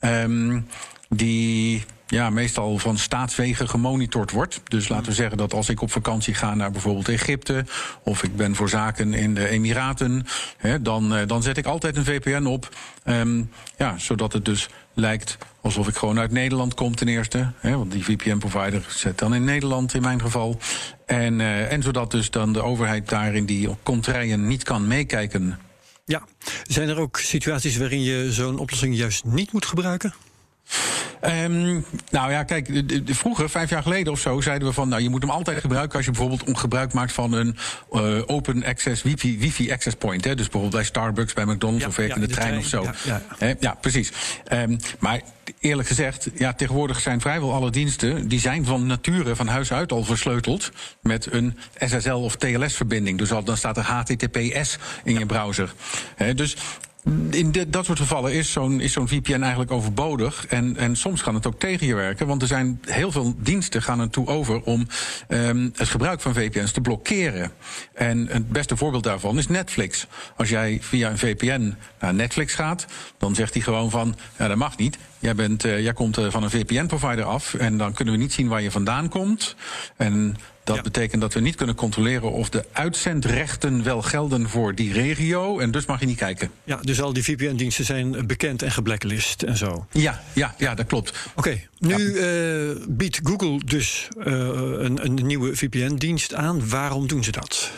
Um, 0.00 0.66
die 1.08 1.84
ja, 2.06 2.30
meestal 2.30 2.78
van 2.78 2.98
staatswegen 2.98 3.68
gemonitord 3.68 4.30
wordt. 4.30 4.60
Dus 4.64 4.88
laten 4.88 5.06
we 5.06 5.12
zeggen 5.12 5.36
dat 5.36 5.54
als 5.54 5.68
ik 5.68 5.80
op 5.80 5.90
vakantie 5.90 6.34
ga 6.34 6.54
naar 6.54 6.70
bijvoorbeeld 6.70 7.08
Egypte... 7.08 7.64
of 8.02 8.22
ik 8.22 8.36
ben 8.36 8.54
voor 8.54 8.68
zaken 8.68 9.14
in 9.14 9.34
de 9.34 9.48
Emiraten... 9.48 10.26
Hè, 10.56 10.82
dan, 10.82 11.26
dan 11.26 11.42
zet 11.42 11.56
ik 11.56 11.66
altijd 11.66 11.96
een 11.96 12.04
VPN 12.04 12.44
op. 12.44 12.68
Um, 13.04 13.50
ja, 13.76 13.98
zodat 13.98 14.32
het 14.32 14.44
dus 14.44 14.68
lijkt 14.94 15.38
alsof 15.60 15.88
ik 15.88 15.96
gewoon 15.96 16.18
uit 16.18 16.30
Nederland 16.30 16.74
kom 16.74 16.96
ten 16.96 17.08
eerste. 17.08 17.52
Hè, 17.56 17.76
want 17.76 17.92
die 17.92 18.04
VPN-provider 18.04 18.86
zet 18.88 19.18
dan 19.18 19.34
in 19.34 19.44
Nederland 19.44 19.94
in 19.94 20.02
mijn 20.02 20.20
geval. 20.20 20.58
En, 21.06 21.38
uh, 21.38 21.72
en 21.72 21.82
zodat 21.82 22.10
dus 22.10 22.30
dan 22.30 22.52
de 22.52 22.62
overheid 22.62 23.08
daar 23.08 23.34
in 23.34 23.46
die 23.46 23.68
contraien 23.82 24.46
niet 24.46 24.62
kan 24.62 24.86
meekijken. 24.86 25.58
Ja, 26.04 26.22
zijn 26.62 26.88
er 26.88 26.98
ook 26.98 27.18
situaties 27.18 27.76
waarin 27.76 28.02
je 28.02 28.32
zo'n 28.32 28.58
oplossing 28.58 28.96
juist 28.96 29.24
niet 29.24 29.52
moet 29.52 29.66
gebruiken? 29.66 30.14
Um, 31.26 31.84
nou 32.10 32.30
ja, 32.30 32.42
kijk, 32.42 32.88
de, 32.88 33.02
de, 33.02 33.14
vroeger, 33.14 33.50
vijf 33.50 33.70
jaar 33.70 33.82
geleden 33.82 34.12
of 34.12 34.20
zo, 34.20 34.40
zeiden 34.40 34.68
we 34.68 34.74
van, 34.74 34.88
nou, 34.88 35.02
je 35.02 35.08
moet 35.08 35.22
hem 35.22 35.30
altijd 35.30 35.60
gebruiken 35.60 35.96
als 35.96 36.04
je 36.04 36.10
bijvoorbeeld 36.10 36.58
gebruik 36.58 36.92
maakt 36.92 37.12
van 37.12 37.32
een 37.32 37.56
uh, 37.92 38.22
open 38.26 38.64
access 38.64 39.02
wifi, 39.02 39.38
wifi 39.38 39.72
access 39.72 39.96
point. 39.96 40.24
Hè? 40.24 40.34
Dus 40.34 40.44
bijvoorbeeld 40.44 40.74
bij 40.74 40.84
Starbucks, 40.84 41.32
bij 41.32 41.44
McDonald's 41.44 41.82
ja, 41.82 41.88
of 41.88 41.96
werk 41.96 42.08
ja, 42.08 42.14
in 42.14 42.20
de, 42.20 42.26
de 42.26 42.32
trein, 42.32 42.48
trein, 42.48 42.62
of 42.62 42.68
zo. 42.68 43.08
Ja, 43.08 43.22
ja. 43.38 43.54
ja 43.60 43.74
precies. 43.80 44.12
Um, 44.52 44.76
maar 44.98 45.20
eerlijk 45.58 45.88
gezegd, 45.88 46.28
ja, 46.34 46.52
tegenwoordig 46.52 47.00
zijn 47.00 47.20
vrijwel 47.20 47.52
alle 47.52 47.70
diensten, 47.70 48.28
die 48.28 48.40
zijn 48.40 48.64
van 48.64 48.86
nature, 48.86 49.36
van 49.36 49.48
huis 49.48 49.72
uit 49.72 49.92
al 49.92 50.04
versleuteld 50.04 50.70
met 51.02 51.32
een 51.32 51.58
SSL 51.78 52.10
of 52.10 52.36
TLS-verbinding. 52.36 53.18
Dus 53.18 53.32
al, 53.32 53.44
dan 53.44 53.56
staat 53.56 53.76
er 53.76 53.84
HTTPS 53.84 54.78
in 55.04 55.18
je 55.18 55.26
browser. 55.26 55.74
He, 56.16 56.34
dus 56.34 56.56
in 57.30 57.52
de, 57.52 57.70
dat 57.70 57.84
soort 57.84 57.98
gevallen 57.98 58.32
is 58.32 58.52
zo'n 58.52 58.80
zo'n 58.84 59.08
VPN 59.08 59.40
eigenlijk 59.40 59.70
overbodig. 59.70 60.46
En, 60.46 60.76
en 60.76 60.96
soms 60.96 61.22
kan 61.22 61.34
het 61.34 61.46
ook 61.46 61.58
tegen 61.58 61.86
je 61.86 61.94
werken. 61.94 62.26
Want 62.26 62.42
er 62.42 62.48
zijn 62.48 62.80
heel 62.84 63.12
veel 63.12 63.34
diensten 63.38 63.82
gaan 63.82 64.00
ertoe 64.00 64.26
over 64.26 64.62
om 64.62 64.86
um, 65.28 65.72
het 65.76 65.88
gebruik 65.88 66.20
van 66.20 66.34
VPN's 66.34 66.72
te 66.72 66.80
blokkeren. 66.80 67.52
En 67.94 68.26
het 68.28 68.48
beste 68.48 68.76
voorbeeld 68.76 69.04
daarvan 69.04 69.38
is 69.38 69.46
Netflix. 69.48 70.06
Als 70.36 70.48
jij 70.48 70.78
via 70.80 71.10
een 71.10 71.18
VPN 71.18 71.74
naar 72.00 72.14
Netflix 72.14 72.54
gaat, 72.54 72.86
dan 73.18 73.34
zegt 73.34 73.54
hij 73.54 73.62
gewoon 73.62 73.90
van 73.90 74.16
ja, 74.38 74.48
dat 74.48 74.56
mag 74.56 74.76
niet. 74.76 74.98
Jij, 75.24 75.34
bent, 75.34 75.64
uh, 75.64 75.80
jij 75.80 75.92
komt 75.92 76.18
uh, 76.18 76.30
van 76.30 76.42
een 76.42 76.50
VPN-provider 76.50 77.24
af 77.24 77.54
en 77.54 77.78
dan 77.78 77.92
kunnen 77.92 78.14
we 78.14 78.20
niet 78.20 78.32
zien 78.32 78.48
waar 78.48 78.62
je 78.62 78.70
vandaan 78.70 79.08
komt. 79.08 79.56
En 79.96 80.36
dat 80.64 80.76
ja. 80.76 80.82
betekent 80.82 81.20
dat 81.20 81.34
we 81.34 81.40
niet 81.40 81.54
kunnen 81.54 81.74
controleren 81.74 82.32
of 82.32 82.48
de 82.48 82.64
uitzendrechten 82.72 83.82
wel 83.82 84.02
gelden 84.02 84.48
voor 84.48 84.74
die 84.74 84.92
regio. 84.92 85.58
En 85.58 85.70
dus 85.70 85.86
mag 85.86 86.00
je 86.00 86.06
niet 86.06 86.16
kijken. 86.16 86.50
Ja, 86.64 86.76
dus 86.76 87.00
al 87.00 87.12
die 87.12 87.22
VPN-diensten 87.22 87.84
zijn 87.84 88.26
bekend 88.26 88.62
en 88.62 88.70
geblacklist 88.70 89.42
en 89.42 89.56
zo. 89.56 89.86
Ja, 89.92 90.22
ja, 90.32 90.54
ja 90.58 90.74
dat 90.74 90.86
klopt. 90.86 91.10
Oké, 91.34 91.48
okay, 91.48 91.68
nu 91.78 92.18
ja. 92.18 92.68
uh, 92.68 92.76
biedt 92.88 93.20
Google 93.22 93.60
dus 93.64 94.08
uh, 94.18 94.24
een, 94.24 95.04
een 95.04 95.26
nieuwe 95.26 95.56
VPN-dienst 95.56 96.34
aan. 96.34 96.68
Waarom 96.68 97.06
doen 97.06 97.24
ze 97.24 97.30
dat? 97.30 97.70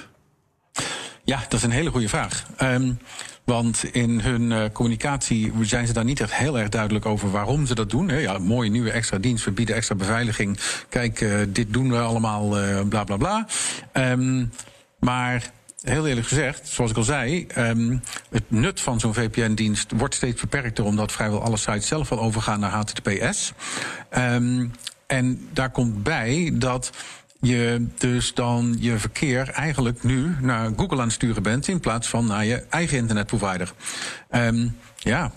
Ja, 1.27 1.41
dat 1.49 1.53
is 1.53 1.63
een 1.63 1.71
hele 1.71 1.91
goede 1.91 2.09
vraag. 2.09 2.47
Um, 2.63 2.99
want 3.45 3.85
in 3.85 4.21
hun 4.21 4.51
uh, 4.51 4.65
communicatie 4.73 5.53
zijn 5.61 5.87
ze 5.87 5.93
daar 5.93 6.05
niet 6.05 6.21
echt 6.21 6.35
heel 6.35 6.59
erg 6.59 6.69
duidelijk 6.69 7.07
over 7.07 7.31
waarom 7.31 7.67
ze 7.67 7.75
dat 7.75 7.91
doen. 7.91 8.09
Ja, 8.09 8.39
mooie 8.39 8.71
nieuwe 8.71 8.91
extra 8.91 9.19
dienst, 9.19 9.45
we 9.45 9.51
bieden 9.51 9.75
extra 9.75 9.95
beveiliging. 9.95 10.59
Kijk, 10.89 11.21
uh, 11.21 11.41
dit 11.49 11.73
doen 11.73 11.91
we 11.91 11.99
allemaal, 11.99 12.63
uh, 12.63 12.81
bla 12.89 13.05
bla 13.05 13.17
bla. 13.17 13.47
Um, 13.93 14.53
maar 15.01 15.51
heel 15.81 16.07
eerlijk 16.07 16.27
gezegd, 16.27 16.69
zoals 16.69 16.91
ik 16.91 16.97
al 16.97 17.03
zei, 17.03 17.47
um, 17.59 18.03
het 18.31 18.51
nut 18.51 18.81
van 18.81 19.01
zo'n 19.01 19.15
VPN-dienst 19.15 19.93
wordt 19.97 20.15
steeds 20.15 20.41
beperkter, 20.41 20.85
omdat 20.85 21.13
vrijwel 21.13 21.43
alle 21.43 21.57
sites 21.57 21.87
zelf 21.87 22.13
al 22.13 22.21
overgaan 22.21 22.61
naar 22.61 22.71
HTTPS. 22.71 23.53
En 25.07 25.49
daar 25.53 25.71
komt 25.71 26.03
bij 26.03 26.51
dat 26.55 26.91
je 27.41 27.87
dus 27.99 28.35
dan 28.35 28.77
je 28.79 28.99
verkeer 28.99 29.49
eigenlijk 29.49 30.03
nu 30.03 30.37
naar 30.41 30.73
Google 30.77 30.97
aan 30.97 31.03
het 31.03 31.13
sturen 31.13 31.43
bent 31.43 31.69
in 31.69 31.81
plaats 31.81 32.09
van 32.09 32.27
naar 32.27 32.45
je 32.45 32.65
eigen 32.71 32.99
internetprovider. 32.99 33.73
Um, 34.31 34.77
ja. 34.97 35.33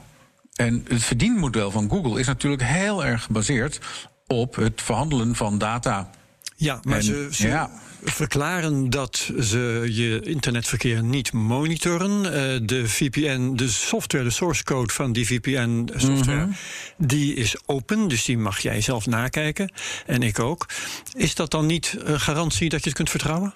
En 0.56 0.86
het 0.88 1.04
verdienmodel 1.04 1.72
van 1.72 1.90
Google 1.90 2.20
is 2.20 2.28
natuurlijk 2.28 2.64
heel 2.64 3.06
erg 3.06 3.24
gebaseerd 3.24 3.80
op 4.28 4.56
het 4.56 4.82
verhandelen 4.82 5.36
van 5.36 5.58
data. 5.58 6.10
Ja, 6.60 6.80
maar 6.84 6.98
en, 6.98 7.04
ze, 7.04 7.28
ze 7.32 7.48
ja. 7.48 7.70
verklaren 8.04 8.90
dat 8.90 9.32
ze 9.40 9.86
je 9.90 10.22
internetverkeer 10.24 11.04
niet 11.04 11.34
monitoren. 11.34 12.26
Uh, 12.26 12.32
de 12.68 12.88
VPN, 12.88 13.56
de 13.56 13.70
software, 13.70 14.24
de 14.24 14.30
source 14.30 14.64
code 14.64 14.94
van 14.94 15.12
die 15.12 15.26
VPN-software, 15.26 16.46
mm 16.46 16.56
-hmm. 16.98 17.08
die 17.08 17.36
is 17.36 17.56
open, 17.66 18.08
dus 18.08 18.26
die 18.26 18.38
mag 18.38 18.60
jij 18.60 18.82
zelf 18.82 19.06
nakijken. 19.06 19.72
En 20.06 20.24
ik 20.24 20.40
ook. 20.40 20.66
Is 21.14 21.36
dat 21.36 21.52
dan 21.52 21.66
niet 21.66 21.96
een 22.00 22.20
garantie 22.20 22.70
dat 22.70 22.80
je 22.80 22.86
het 22.86 22.98
kunt 22.98 23.10
vertrouwen? 23.10 23.54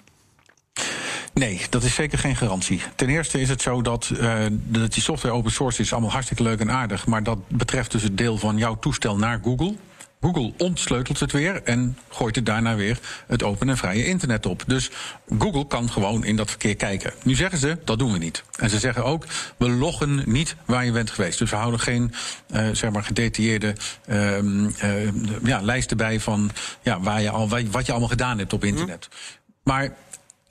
Nee, 1.34 1.60
dat 1.70 1.82
is 1.82 1.94
zeker 1.94 2.18
geen 2.18 2.36
garantie. 2.36 2.80
Ten 2.96 3.08
eerste 3.08 3.40
is 3.40 3.48
het 3.48 3.62
zo 3.62 3.82
dat, 3.82 4.10
uh, 4.20 4.44
dat 4.50 4.92
die 4.92 5.02
software 5.02 5.34
open 5.34 5.52
source 5.52 5.82
is 5.82 5.92
allemaal 5.92 6.10
hartstikke 6.10 6.42
leuk 6.42 6.60
en 6.60 6.70
aardig. 6.70 7.06
Maar 7.06 7.22
dat 7.22 7.48
betreft 7.48 7.90
dus 7.90 8.02
het 8.02 8.18
deel 8.18 8.38
van 8.38 8.56
jouw 8.56 8.78
toestel 8.78 9.16
naar 9.16 9.40
Google. 9.42 9.74
Google 10.24 10.52
ontsleutelt 10.58 11.20
het 11.20 11.32
weer 11.32 11.62
en 11.62 11.98
gooit 12.08 12.36
het 12.36 12.46
daarna 12.46 12.74
weer 12.74 12.98
het 13.26 13.42
open 13.42 13.68
en 13.68 13.76
vrije 13.76 14.06
internet 14.06 14.46
op. 14.46 14.62
Dus 14.66 14.90
Google 15.38 15.66
kan 15.66 15.90
gewoon 15.90 16.24
in 16.24 16.36
dat 16.36 16.50
verkeer 16.50 16.76
kijken. 16.76 17.12
Nu 17.22 17.34
zeggen 17.34 17.58
ze, 17.58 17.78
dat 17.84 17.98
doen 17.98 18.12
we 18.12 18.18
niet. 18.18 18.42
En 18.58 18.70
ze 18.70 18.78
zeggen 18.78 19.04
ook, 19.04 19.26
we 19.56 19.70
loggen 19.70 20.22
niet 20.26 20.56
waar 20.64 20.84
je 20.84 20.92
bent 20.92 21.10
geweest. 21.10 21.38
Dus 21.38 21.50
we 21.50 21.56
houden 21.56 21.80
geen 21.80 22.12
uh, 22.54 22.68
zeg 22.72 22.90
maar 22.90 23.04
gedetailleerde 23.04 23.74
uh, 24.06 24.38
uh, 24.38 24.68
ja, 25.42 25.60
lijsten 25.60 25.96
bij 25.96 26.20
van 26.20 26.50
ja, 26.82 27.00
waar 27.00 27.22
je 27.22 27.30
al, 27.30 27.48
wat 27.48 27.86
je 27.86 27.92
allemaal 27.92 28.08
gedaan 28.08 28.38
hebt 28.38 28.52
op 28.52 28.64
internet. 28.64 29.08
Maar 29.62 29.96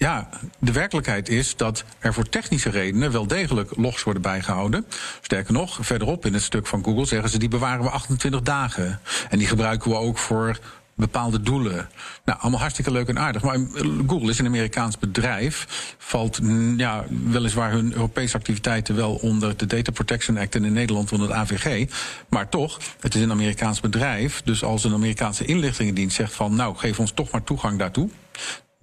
ja, 0.03 0.29
de 0.59 0.71
werkelijkheid 0.71 1.29
is 1.29 1.55
dat 1.55 1.83
er 1.99 2.13
voor 2.13 2.29
technische 2.29 2.69
redenen 2.69 3.11
wel 3.11 3.27
degelijk 3.27 3.75
logs 3.75 4.03
worden 4.03 4.21
bijgehouden. 4.21 4.85
Sterker 5.21 5.53
nog, 5.53 5.77
verderop 5.81 6.25
in 6.25 6.33
het 6.33 6.43
stuk 6.43 6.67
van 6.67 6.83
Google 6.83 7.05
zeggen 7.05 7.29
ze 7.29 7.37
die 7.37 7.49
bewaren 7.49 7.83
we 7.83 7.89
28 7.89 8.41
dagen. 8.41 8.99
En 9.29 9.37
die 9.37 9.47
gebruiken 9.47 9.89
we 9.89 9.97
ook 9.97 10.17
voor 10.17 10.59
bepaalde 10.95 11.41
doelen. 11.41 11.89
Nou, 12.25 12.39
allemaal 12.39 12.59
hartstikke 12.59 12.91
leuk 12.91 13.07
en 13.07 13.19
aardig. 13.19 13.41
Maar 13.41 13.59
Google 14.07 14.29
is 14.29 14.39
een 14.39 14.45
Amerikaans 14.45 14.97
bedrijf. 14.97 15.95
Valt 15.97 16.39
ja, 16.77 17.05
weliswaar 17.29 17.71
hun 17.71 17.93
Europese 17.93 18.37
activiteiten 18.37 18.95
wel 18.95 19.13
onder 19.13 19.57
de 19.57 19.65
Data 19.65 19.91
Protection 19.91 20.37
Act 20.37 20.55
en 20.55 20.65
in 20.65 20.73
Nederland 20.73 21.11
onder 21.11 21.27
het 21.27 21.37
AVG. 21.37 21.89
Maar 22.29 22.49
toch, 22.49 22.79
het 22.99 23.15
is 23.15 23.21
een 23.21 23.31
Amerikaans 23.31 23.79
bedrijf. 23.79 24.41
Dus 24.41 24.63
als 24.63 24.83
een 24.83 24.93
Amerikaanse 24.93 25.45
inlichtingendienst 25.45 26.15
zegt 26.15 26.33
van 26.33 26.55
nou, 26.55 26.75
geef 26.75 26.99
ons 26.99 27.11
toch 27.11 27.31
maar 27.31 27.43
toegang 27.43 27.79
daartoe 27.79 28.09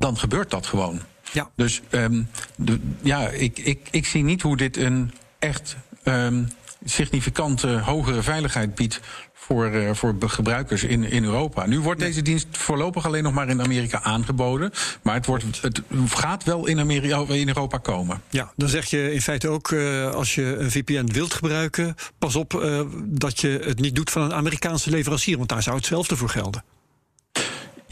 dan 0.00 0.18
gebeurt 0.18 0.50
dat 0.50 0.66
gewoon. 0.66 1.00
Ja. 1.32 1.50
Dus 1.56 1.80
um, 1.90 2.28
de, 2.56 2.80
ja, 3.02 3.28
ik, 3.28 3.58
ik, 3.58 3.88
ik 3.90 4.06
zie 4.06 4.22
niet 4.22 4.42
hoe 4.42 4.56
dit 4.56 4.76
een 4.76 5.12
echt 5.38 5.76
um, 6.04 6.48
significante 6.84 7.68
hogere 7.68 8.22
veiligheid 8.22 8.74
biedt 8.74 9.00
voor, 9.32 9.70
uh, 9.70 9.90
voor 9.94 10.14
gebruikers 10.18 10.84
in, 10.84 11.04
in 11.04 11.24
Europa. 11.24 11.66
Nu 11.66 11.80
wordt 11.80 12.00
deze 12.00 12.22
dienst 12.22 12.46
voorlopig 12.50 13.06
alleen 13.06 13.22
nog 13.22 13.32
maar 13.32 13.48
in 13.48 13.62
Amerika 13.62 14.02
aangeboden. 14.02 14.72
Maar 15.02 15.14
het, 15.14 15.26
wordt, 15.26 15.44
het 15.62 15.82
gaat 16.08 16.44
wel 16.44 16.66
in, 16.66 16.80
Amerika, 16.80 17.24
in 17.28 17.48
Europa 17.48 17.78
komen. 17.78 18.22
Ja, 18.28 18.52
dan 18.56 18.68
zeg 18.68 18.84
je 18.84 19.12
in 19.12 19.20
feite 19.20 19.48
ook, 19.48 19.70
uh, 19.70 20.10
als 20.10 20.34
je 20.34 20.56
een 20.56 20.70
VPN 20.70 21.12
wilt 21.12 21.34
gebruiken, 21.34 21.94
pas 22.18 22.36
op 22.36 22.54
uh, 22.54 22.80
dat 23.04 23.40
je 23.40 23.60
het 23.64 23.80
niet 23.80 23.94
doet 23.94 24.10
van 24.10 24.22
een 24.22 24.34
Amerikaanse 24.34 24.90
leverancier, 24.90 25.36
want 25.36 25.48
daar 25.48 25.62
zou 25.62 25.76
hetzelfde 25.76 26.16
voor 26.16 26.28
gelden. 26.28 26.64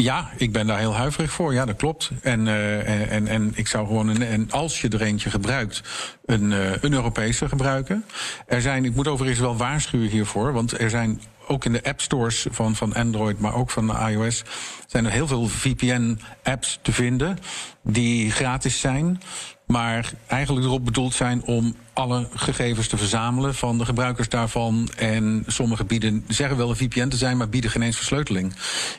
Ja, 0.01 0.31
ik 0.37 0.53
ben 0.53 0.67
daar 0.67 0.79
heel 0.79 0.95
huiverig 0.95 1.31
voor. 1.31 1.55
Ja, 1.55 1.65
dat 1.65 1.77
klopt. 1.77 2.11
En, 2.23 2.47
uh, 2.47 3.13
en, 3.13 3.27
en 3.27 3.53
ik 3.55 3.67
zou 3.67 3.87
gewoon, 3.87 4.09
een, 4.09 4.23
en 4.23 4.51
als 4.51 4.81
je 4.81 4.89
er 4.89 5.03
eentje 5.03 5.31
gebruikt, 5.31 5.83
een, 6.25 6.51
uh, 6.51 6.83
een 6.83 6.93
Europese 6.93 7.49
gebruiken. 7.49 8.05
Er 8.47 8.61
zijn, 8.61 8.85
ik 8.85 8.95
moet 8.95 9.09
overigens 9.09 9.41
wel 9.41 9.57
waarschuwen 9.57 10.09
hiervoor, 10.09 10.53
want 10.53 10.81
er 10.81 10.91
zijn 10.91 11.21
ook 11.47 11.65
in 11.65 11.73
de 11.73 11.85
app 11.85 12.01
stores 12.01 12.47
van, 12.51 12.77
van 12.77 12.95
Android, 12.95 13.39
maar 13.39 13.55
ook 13.55 13.71
van 13.71 14.09
iOS, 14.09 14.45
zijn 14.87 15.05
er 15.05 15.11
heel 15.11 15.27
veel 15.27 15.49
VPN-apps 15.49 16.79
te 16.83 16.93
vinden 16.93 17.39
die 17.83 18.31
gratis 18.31 18.81
zijn 18.81 19.21
maar 19.69 20.13
eigenlijk 20.27 20.67
erop 20.67 20.85
bedoeld 20.85 21.15
zijn 21.15 21.43
om 21.43 21.77
alle 21.93 22.29
gegevens 22.35 22.89
te 22.89 22.97
verzamelen 22.97 23.55
van 23.55 23.79
de 23.79 23.85
gebruikers 23.85 24.29
daarvan. 24.29 24.89
En 24.97 25.45
sommige 25.47 25.85
bieden, 25.85 26.25
zeggen 26.29 26.57
wel 26.57 26.71
een 26.71 26.77
VPN 26.77 27.09
te 27.09 27.17
zijn, 27.17 27.37
maar 27.37 27.49
bieden 27.49 27.71
geen 27.71 27.83
eens 27.83 27.97
versleuteling. 27.97 28.55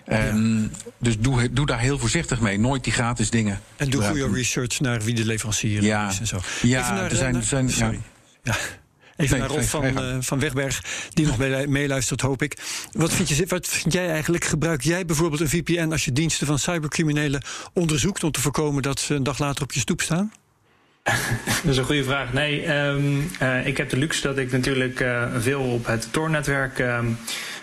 Ja. 0.07 0.27
Um, 0.27 0.71
dus 0.97 1.19
doe, 1.19 1.53
doe 1.53 1.65
daar 1.65 1.79
heel 1.79 1.99
voorzichtig 1.99 2.39
mee. 2.39 2.59
Nooit 2.59 2.83
die 2.83 2.93
gratis 2.93 3.29
dingen. 3.29 3.61
En 3.75 3.89
doe 3.89 4.03
goede 4.03 4.29
research 4.31 4.79
naar 4.79 5.01
wie 5.01 5.13
de 5.13 5.25
leverancier 5.25 5.83
ja. 5.83 6.09
is 6.09 6.19
en 6.19 6.27
zo. 6.27 6.39
Ja, 6.61 6.93
naar, 6.93 7.09
er 7.09 7.15
zijn. 7.15 7.35
Er 7.35 7.43
zijn 7.43 7.69
sorry. 7.69 7.99
Ja. 8.43 8.55
Even 9.15 9.39
nee, 9.39 9.47
naar 9.47 9.57
Rob 9.57 9.67
van, 9.67 9.85
uh, 9.85 10.17
van 10.19 10.39
Wegberg, 10.39 10.83
die 11.09 11.25
nog 11.25 11.37
meeluistert, 11.67 12.21
hoop 12.21 12.41
ik. 12.41 12.57
Wat 12.91 13.13
vind, 13.13 13.29
je, 13.29 13.45
wat 13.47 13.67
vind 13.67 13.93
jij 13.93 14.09
eigenlijk? 14.09 14.45
Gebruik 14.45 14.81
jij 14.81 15.05
bijvoorbeeld 15.05 15.41
een 15.41 15.49
VPN 15.49 15.91
als 15.91 16.05
je 16.05 16.11
diensten 16.11 16.47
van 16.47 16.59
cybercriminelen 16.59 17.43
onderzoekt 17.73 18.23
om 18.23 18.31
te 18.31 18.41
voorkomen 18.41 18.81
dat 18.81 18.99
ze 18.99 19.15
een 19.15 19.23
dag 19.23 19.39
later 19.39 19.63
op 19.63 19.71
je 19.71 19.79
stoep 19.79 20.01
staan? 20.01 20.31
dat 21.63 21.71
is 21.71 21.77
een 21.77 21.83
goede 21.83 22.03
vraag. 22.03 22.33
Nee, 22.33 22.75
um, 22.75 23.31
uh, 23.41 23.67
ik 23.67 23.77
heb 23.77 23.89
de 23.89 23.97
luxe 23.97 24.21
dat 24.21 24.37
ik 24.37 24.51
natuurlijk 24.51 24.99
uh, 24.99 25.25
veel 25.37 25.61
op 25.61 25.85
het 25.85 26.07
Tor-netwerk 26.11 26.79
um, 26.79 27.17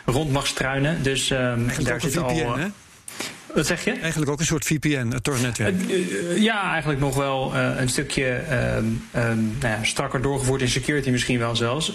rond 0.05 0.33
mag 0.33 0.47
struinen. 0.47 1.03
Dus 1.03 1.31
um, 1.31 1.67
daar 1.83 2.01
zit 2.01 2.13
VPN, 2.13 2.21
al. 2.21 2.57
Hè? 2.57 2.67
Wat 3.55 3.67
zeg 3.67 3.85
je? 3.85 3.93
Eigenlijk 3.93 4.31
ook 4.31 4.41
een 4.41 4.47
soort 4.47 4.65
VPN, 4.65 5.11
het 5.11 5.25
Tor-netwerk. 5.25 5.75
Uh, 5.89 6.43
ja, 6.43 6.71
eigenlijk 6.71 7.01
nog 7.01 7.15
wel 7.15 7.57
een 7.57 7.89
stukje 7.89 8.43
nou 9.13 9.59
ja, 9.61 9.79
strakker 9.83 10.23
doorgevoerd 10.23 10.61
in 10.61 10.69
security 10.69 11.11
misschien 11.11 11.39
wel 11.39 11.57
zelfs. 11.57 11.93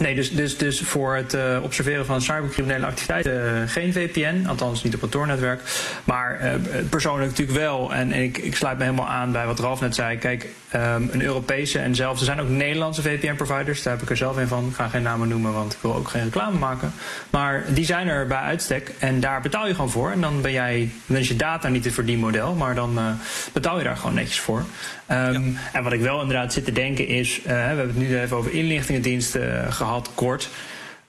Nee, 0.00 0.14
dus, 0.14 0.30
dus, 0.30 0.58
dus 0.58 0.80
voor 0.80 1.14
het 1.14 1.34
uh, 1.34 1.58
observeren 1.62 2.06
van 2.06 2.22
cybercriminele 2.22 2.86
activiteiten 2.86 3.32
uh, 3.32 3.62
geen 3.66 3.92
VPN, 3.92 4.44
althans 4.48 4.82
niet 4.82 4.94
op 4.94 5.00
het 5.00 5.10
Tor-netwerk. 5.10 5.60
Maar 6.04 6.40
uh, 6.42 6.52
persoonlijk 6.90 7.30
natuurlijk 7.30 7.58
wel. 7.58 7.94
En, 7.94 8.12
ik, 8.12 8.38
ik, 8.38 8.56
sluit 8.56 8.78
me 8.78 8.84
helemaal 8.84 9.08
aan 9.08 9.32
bij 9.32 9.46
wat 9.46 9.58
Ralf 9.58 9.80
net 9.80 9.94
zei. 9.94 10.18
Kijk, 10.18 10.48
um, 10.74 11.08
een 11.12 11.22
Europese 11.22 11.78
en 11.78 11.94
zelfs, 11.94 12.20
er 12.20 12.26
zijn 12.26 12.40
ook 12.40 12.48
Nederlandse 12.48 13.02
VPN-providers, 13.02 13.82
daar 13.82 13.92
heb 13.92 14.02
ik 14.02 14.10
er 14.10 14.16
zelf 14.16 14.36
een 14.36 14.48
van. 14.48 14.66
Ik 14.68 14.74
ga 14.74 14.88
geen 14.88 15.02
namen 15.02 15.28
noemen, 15.28 15.52
want 15.52 15.72
ik 15.72 15.78
wil 15.80 15.94
ook 15.94 16.08
geen 16.08 16.24
reclame 16.24 16.58
maken. 16.58 16.92
Maar 17.30 17.64
die 17.68 17.84
zijn 17.84 18.08
er 18.08 18.26
bij 18.26 18.38
uitstek 18.38 18.92
en 18.98 19.20
daar 19.20 19.40
betaal 19.40 19.66
je 19.66 19.74
gewoon 19.74 19.90
voor. 19.90 20.10
En 20.10 20.20
dan 20.20 20.40
ben 20.42 20.52
jij, 20.52 20.90
dan 21.06 21.16
is 21.16 21.28
je 21.28 21.36
data 21.36 21.68
niet 21.68 21.84
het 21.84 21.94
verdienmodel, 21.94 22.54
maar 22.54 22.74
dan 22.74 22.98
betaal 23.52 23.78
je 23.78 23.84
daar 23.84 23.96
gewoon 23.96 24.14
netjes 24.14 24.40
voor. 24.40 24.64
Um, 25.12 25.16
ja. 25.16 25.60
En 25.72 25.82
wat 25.82 25.92
ik 25.92 26.00
wel 26.00 26.20
inderdaad 26.20 26.52
zit 26.52 26.64
te 26.64 26.72
denken 26.72 27.06
is, 27.06 27.40
we 27.44 27.52
hebben 27.52 27.86
het 27.86 27.96
nu 27.96 28.20
even 28.20 28.36
over 28.36 28.52
inlichtingendiensten 28.52 29.72
gehad, 29.72 30.10
kort. 30.14 30.50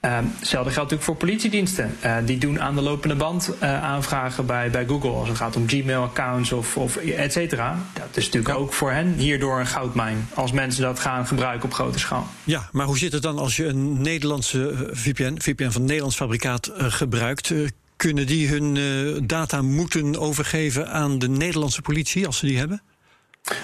Um, 0.05 0.11
hetzelfde 0.11 0.71
geldt 0.71 0.75
natuurlijk 0.75 1.03
voor 1.03 1.15
politiediensten. 1.15 1.95
Uh, 2.05 2.15
die 2.25 2.37
doen 2.37 2.61
aan 2.61 2.75
de 2.75 2.81
lopende 2.81 3.15
band 3.15 3.51
uh, 3.63 3.83
aanvragen 3.83 4.45
bij, 4.45 4.69
bij 4.69 4.85
Google 4.85 5.09
als 5.09 5.27
het 5.27 5.37
gaat 5.37 5.55
om 5.55 5.67
Gmail-accounts 5.67 6.51
of, 6.51 6.77
of 6.77 6.95
et 6.97 7.31
cetera. 7.31 7.77
Dat 7.93 8.17
is 8.17 8.25
natuurlijk 8.25 8.53
ja. 8.53 8.59
ook 8.59 8.73
voor 8.73 8.91
hen 8.91 9.13
hierdoor 9.13 9.59
een 9.59 9.67
goudmijn 9.67 10.27
als 10.33 10.51
mensen 10.51 10.83
dat 10.83 10.99
gaan 10.99 11.27
gebruiken 11.27 11.69
op 11.69 11.73
grote 11.73 11.99
schaal. 11.99 12.27
Ja, 12.43 12.69
maar 12.71 12.85
hoe 12.85 12.97
zit 12.97 13.11
het 13.11 13.21
dan 13.21 13.37
als 13.37 13.55
je 13.55 13.65
een 13.65 14.01
Nederlandse 14.01 14.89
VPN, 14.91 15.35
VPN 15.37 15.69
van 15.69 15.81
Nederlands 15.81 16.15
fabrikaat 16.15 16.71
uh, 16.77 16.85
gebruikt? 16.87 17.53
kunnen 17.95 18.27
die 18.27 18.47
hun 18.47 19.27
data 19.27 19.61
moeten 19.61 20.19
overgeven 20.19 20.91
aan 20.91 21.19
de 21.19 21.29
Nederlandse 21.29 21.81
politie 21.81 22.25
als 22.25 22.37
ze 22.37 22.45
die 22.45 22.57
hebben? 22.57 22.81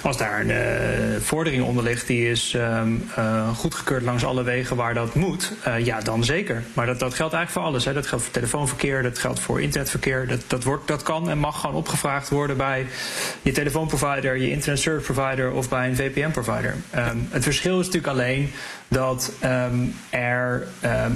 Als 0.03 0.17
daar 0.17 0.39
een 0.39 0.49
uh, 0.49 1.21
vordering 1.21 1.63
onder 1.63 1.83
ligt 1.83 2.07
die 2.07 2.29
is 2.29 2.53
um, 2.53 3.09
uh, 3.17 3.49
goedgekeurd 3.55 4.03
langs 4.03 4.25
alle 4.25 4.43
wegen 4.43 4.75
waar 4.75 4.93
dat 4.93 5.15
moet, 5.15 5.53
uh, 5.67 5.85
ja, 5.85 5.99
dan 5.99 6.23
zeker. 6.23 6.63
Maar 6.73 6.85
dat, 6.85 6.99
dat 6.99 7.13
geldt 7.13 7.33
eigenlijk 7.33 7.49
voor 7.49 7.73
alles. 7.73 7.85
Hè. 7.85 7.93
Dat 7.93 8.07
geldt 8.07 8.23
voor 8.23 8.33
telefoonverkeer, 8.33 9.03
dat 9.03 9.19
geldt 9.19 9.39
voor 9.39 9.61
internetverkeer. 9.61 10.27
Dat, 10.27 10.43
dat, 10.47 10.63
wordt, 10.63 10.87
dat 10.87 11.03
kan 11.03 11.29
en 11.29 11.37
mag 11.37 11.59
gewoon 11.59 11.75
opgevraagd 11.75 12.29
worden 12.29 12.57
bij 12.57 12.87
je 13.41 13.51
telefoonprovider, 13.51 14.37
je 14.37 14.49
internet 14.49 14.79
service 14.79 15.13
provider 15.13 15.51
of 15.51 15.69
bij 15.69 15.87
een 15.87 15.95
VPN-provider. 15.95 16.75
Um, 16.95 17.27
het 17.29 17.43
verschil 17.43 17.79
is 17.79 17.85
natuurlijk 17.85 18.13
alleen 18.13 18.51
dat 18.87 19.31
um, 19.43 19.95
er 20.09 20.67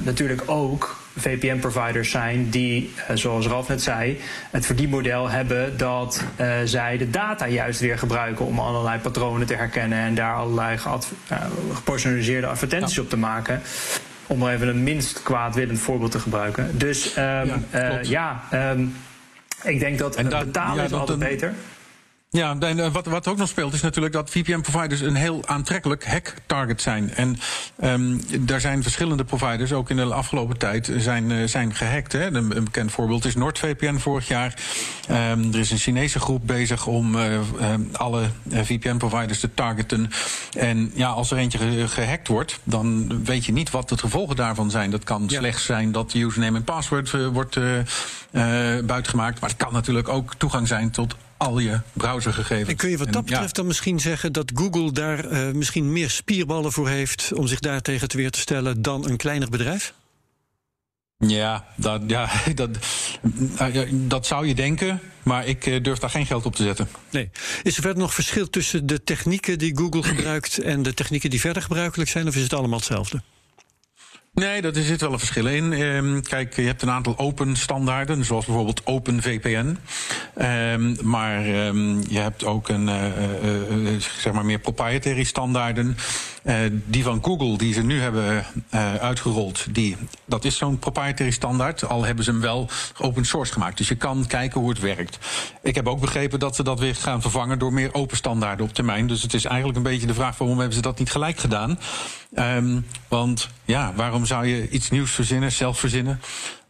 natuurlijk 0.03 0.41
ook 0.45 1.00
VPN-providers 1.17 2.09
zijn 2.09 2.49
die, 2.49 2.93
zoals 3.13 3.47
Ralf 3.47 3.67
net 3.67 3.81
zei, 3.81 4.19
het 4.51 4.65
verdienmodel 4.65 5.29
hebben 5.29 5.77
dat 5.77 6.23
zij 6.65 6.97
de 6.97 7.09
data 7.09 7.47
juist 7.47 7.79
weer 7.79 7.97
gebruiken 7.97 8.45
om 8.45 8.59
allerlei 8.59 8.99
patronen 8.99 9.47
te 9.47 9.55
herkennen 9.55 9.97
en 9.97 10.15
daar 10.15 10.35
allerlei 10.35 10.77
gepersonaliseerde 11.73 12.47
advertenties 12.47 12.99
op 12.99 13.09
te 13.09 13.17
maken 13.17 13.61
om 14.27 14.37
maar 14.37 14.53
even 14.53 14.67
een 14.67 14.83
minst 14.83 15.23
kwaadwillend 15.23 15.79
voorbeeld 15.79 16.11
te 16.11 16.19
gebruiken. 16.19 16.77
Dus 16.77 17.17
um, 17.17 17.65
ja, 17.71 17.99
ja 18.01 18.43
um, 18.71 18.95
ik 19.63 19.79
denk 19.79 19.99
dat 19.99 20.15
en 20.15 20.29
betalen 20.29 20.85
is 20.85 20.93
altijd 20.93 21.19
beter. 21.19 21.53
Ja, 22.37 22.55
en 22.59 22.91
wat, 22.91 23.05
wat 23.05 23.27
ook 23.27 23.37
nog 23.37 23.47
speelt 23.47 23.73
is 23.73 23.81
natuurlijk 23.81 24.13
dat 24.13 24.29
VPN-providers 24.29 25.01
een 25.01 25.15
heel 25.15 25.47
aantrekkelijk 25.47 26.05
hack-target 26.05 26.81
zijn. 26.81 27.13
En 27.13 27.37
um, 27.83 28.21
daar 28.39 28.59
zijn 28.61 28.83
verschillende 28.83 29.23
providers, 29.23 29.73
ook 29.73 29.89
in 29.89 29.95
de 29.95 30.13
afgelopen 30.13 30.57
tijd, 30.57 30.91
zijn, 30.97 31.29
uh, 31.29 31.47
zijn 31.47 31.75
gehackt. 31.75 32.11
Hè. 32.11 32.25
Een, 32.25 32.57
een, 32.57 32.63
bekend 32.63 32.91
voorbeeld 32.91 33.25
is 33.25 33.35
NordVPN 33.35 33.97
vorig 33.97 34.27
jaar. 34.27 34.55
Um, 35.09 35.53
er 35.53 35.59
is 35.59 35.71
een 35.71 35.77
Chinese 35.77 36.19
groep 36.19 36.47
bezig 36.47 36.87
om 36.87 37.15
uh, 37.15 37.33
uh, 37.33 37.39
alle 37.91 38.23
VPN-providers 38.49 39.39
te 39.39 39.53
targeten. 39.53 40.09
En 40.57 40.91
ja, 40.93 41.09
als 41.09 41.31
er 41.31 41.37
eentje 41.37 41.87
gehackt 41.87 42.27
wordt, 42.27 42.59
dan 42.63 43.19
weet 43.23 43.45
je 43.45 43.51
niet 43.51 43.69
wat 43.69 43.89
de 43.89 43.97
gevolgen 43.97 44.35
daarvan 44.35 44.71
zijn. 44.71 44.91
Dat 44.91 45.03
kan 45.03 45.23
ja. 45.27 45.39
slechts 45.39 45.65
zijn 45.65 45.91
dat 45.91 46.11
de 46.11 46.19
username 46.19 46.57
en 46.57 46.63
password 46.63 47.31
wordt 47.31 47.59
buitgemaakt. 48.85 49.39
Maar 49.39 49.49
het 49.49 49.59
kan 49.59 49.73
natuurlijk 49.73 50.09
ook 50.09 50.35
toegang 50.35 50.67
zijn 50.67 50.91
tot 50.91 51.15
al 51.41 51.59
je 51.59 51.79
browsergegevens. 51.93 52.69
En 52.69 52.75
kun 52.75 52.89
je 52.89 52.97
wat 52.97 53.13
dat 53.13 53.25
betreft 53.25 53.55
dan 53.55 53.67
misschien 53.67 53.99
zeggen 53.99 54.33
dat 54.33 54.51
Google 54.55 54.91
daar 54.91 55.31
uh, 55.31 55.53
misschien 55.53 55.91
meer 55.91 56.09
spierballen 56.09 56.71
voor 56.71 56.87
heeft 56.87 57.31
om 57.33 57.47
zich 57.47 57.59
daar 57.59 57.81
tegen 57.81 58.07
te 58.07 58.17
weer 58.17 58.31
te 58.31 58.39
stellen 58.39 58.81
dan 58.81 59.09
een 59.09 59.17
kleiner 59.17 59.49
bedrijf? 59.49 59.93
Ja, 61.17 61.65
dat, 61.75 62.01
ja, 62.07 62.29
dat, 62.55 62.69
dat 63.91 64.25
zou 64.25 64.47
je 64.47 64.55
denken, 64.55 64.99
maar 65.23 65.47
ik 65.47 65.65
eh, 65.65 65.83
durf 65.83 65.99
daar 65.99 66.09
geen 66.09 66.25
geld 66.25 66.45
op 66.45 66.55
te 66.55 66.63
zetten. 66.63 66.87
Nee. 67.11 67.29
Is 67.63 67.75
er 67.75 67.81
verder 67.81 68.01
nog 68.01 68.13
verschil 68.13 68.49
tussen 68.49 68.85
de 68.85 69.03
technieken 69.03 69.59
die 69.59 69.77
Google 69.77 70.03
gebruikt 70.03 70.57
en 70.57 70.83
de 70.83 70.93
technieken 70.93 71.29
die 71.29 71.39
verder 71.39 71.61
gebruikelijk 71.61 72.09
zijn, 72.09 72.27
of 72.27 72.35
is 72.35 72.43
het 72.43 72.53
allemaal 72.53 72.77
hetzelfde? 72.77 73.21
Nee, 74.33 74.61
er 74.61 74.83
zit 74.83 75.01
wel 75.01 75.13
een 75.13 75.19
verschil 75.19 75.45
in. 75.45 75.71
Um, 75.71 76.21
kijk, 76.21 76.55
je 76.55 76.61
hebt 76.61 76.81
een 76.81 76.89
aantal 76.89 77.17
open 77.17 77.55
standaarden, 77.55 78.25
zoals 78.25 78.45
bijvoorbeeld 78.45 78.85
OpenVPN. 78.85 79.77
Um, 80.41 80.97
maar 81.03 81.65
um, 81.65 82.01
je 82.09 82.19
hebt 82.19 82.45
ook 82.45 82.69
een, 82.69 82.87
uh, 82.87 83.05
uh, 83.83 83.99
zeg 83.99 84.33
maar 84.33 84.45
meer 84.45 84.59
proprietary 84.59 85.23
standaarden. 85.23 85.97
Uh, 86.43 86.55
die 86.85 87.03
van 87.03 87.23
Google, 87.23 87.57
die 87.57 87.73
ze 87.73 87.81
nu 87.81 88.01
hebben 88.01 88.45
uitgerold, 88.99 89.65
die, 89.73 89.97
dat 90.25 90.45
is 90.45 90.57
zo'n 90.57 90.79
proprietary 90.79 91.31
standaard. 91.31 91.87
Al 91.87 92.03
hebben 92.03 92.23
ze 92.23 92.31
hem 92.31 92.41
wel 92.41 92.69
open 92.97 93.25
source 93.25 93.53
gemaakt. 93.53 93.77
Dus 93.77 93.87
je 93.87 93.95
kan 93.95 94.25
kijken 94.27 94.59
hoe 94.59 94.69
het 94.69 94.79
werkt. 94.79 95.17
Ik 95.61 95.75
heb 95.75 95.87
ook 95.87 95.99
begrepen 95.99 96.39
dat 96.39 96.55
ze 96.55 96.63
dat 96.63 96.79
weer 96.79 96.95
gaan 96.95 97.21
vervangen 97.21 97.59
door 97.59 97.73
meer 97.73 97.93
open 97.93 98.17
standaarden 98.17 98.65
op 98.65 98.73
termijn. 98.73 99.07
Dus 99.07 99.21
het 99.21 99.33
is 99.33 99.45
eigenlijk 99.45 99.77
een 99.77 99.83
beetje 99.83 100.07
de 100.07 100.13
vraag 100.13 100.37
waarom 100.37 100.57
hebben 100.57 100.75
ze 100.75 100.81
dat 100.81 100.99
niet 100.99 101.11
gelijk 101.11 101.37
gedaan. 101.37 101.79
want 103.07 103.49
ja, 103.65 103.93
waarom 103.95 104.25
zou 104.25 104.45
je 104.45 104.69
iets 104.69 104.89
nieuws 104.89 105.11
verzinnen, 105.11 105.51
zelf 105.51 105.79
verzinnen, 105.79 106.21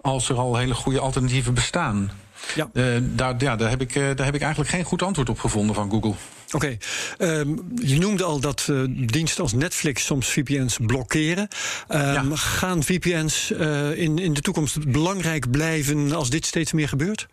als 0.01 0.29
er 0.29 0.37
al 0.37 0.55
hele 0.55 0.73
goede 0.73 0.99
alternatieven 0.99 1.53
bestaan? 1.53 2.11
Ja. 2.55 2.69
Uh, 2.73 2.97
daar, 3.01 3.35
ja, 3.37 3.55
daar, 3.55 3.69
heb 3.69 3.81
ik, 3.81 3.95
uh, 3.95 4.03
daar 4.15 4.25
heb 4.25 4.35
ik 4.35 4.41
eigenlijk 4.41 4.71
geen 4.71 4.83
goed 4.83 5.01
antwoord 5.01 5.29
op 5.29 5.39
gevonden 5.39 5.75
van 5.75 5.89
Google. 5.89 6.13
Oké, 6.51 6.77
okay. 7.17 7.39
um, 7.39 7.71
je 7.75 7.97
noemde 7.97 8.23
al 8.23 8.39
dat 8.39 8.67
uh, 8.69 8.83
diensten 9.05 9.43
als 9.43 9.53
Netflix 9.53 10.05
soms 10.05 10.27
VPN's 10.27 10.77
blokkeren. 10.85 11.47
Um, 11.89 11.99
ja. 11.99 12.23
Gaan 12.33 12.83
VPN's 12.83 13.51
in, 13.95 14.17
in 14.19 14.33
de 14.33 14.41
toekomst 14.41 14.91
belangrijk 14.91 15.51
blijven 15.51 16.13
als 16.13 16.29
dit 16.29 16.45
steeds 16.45 16.71
meer 16.71 16.87
gebeurt? 16.87 17.27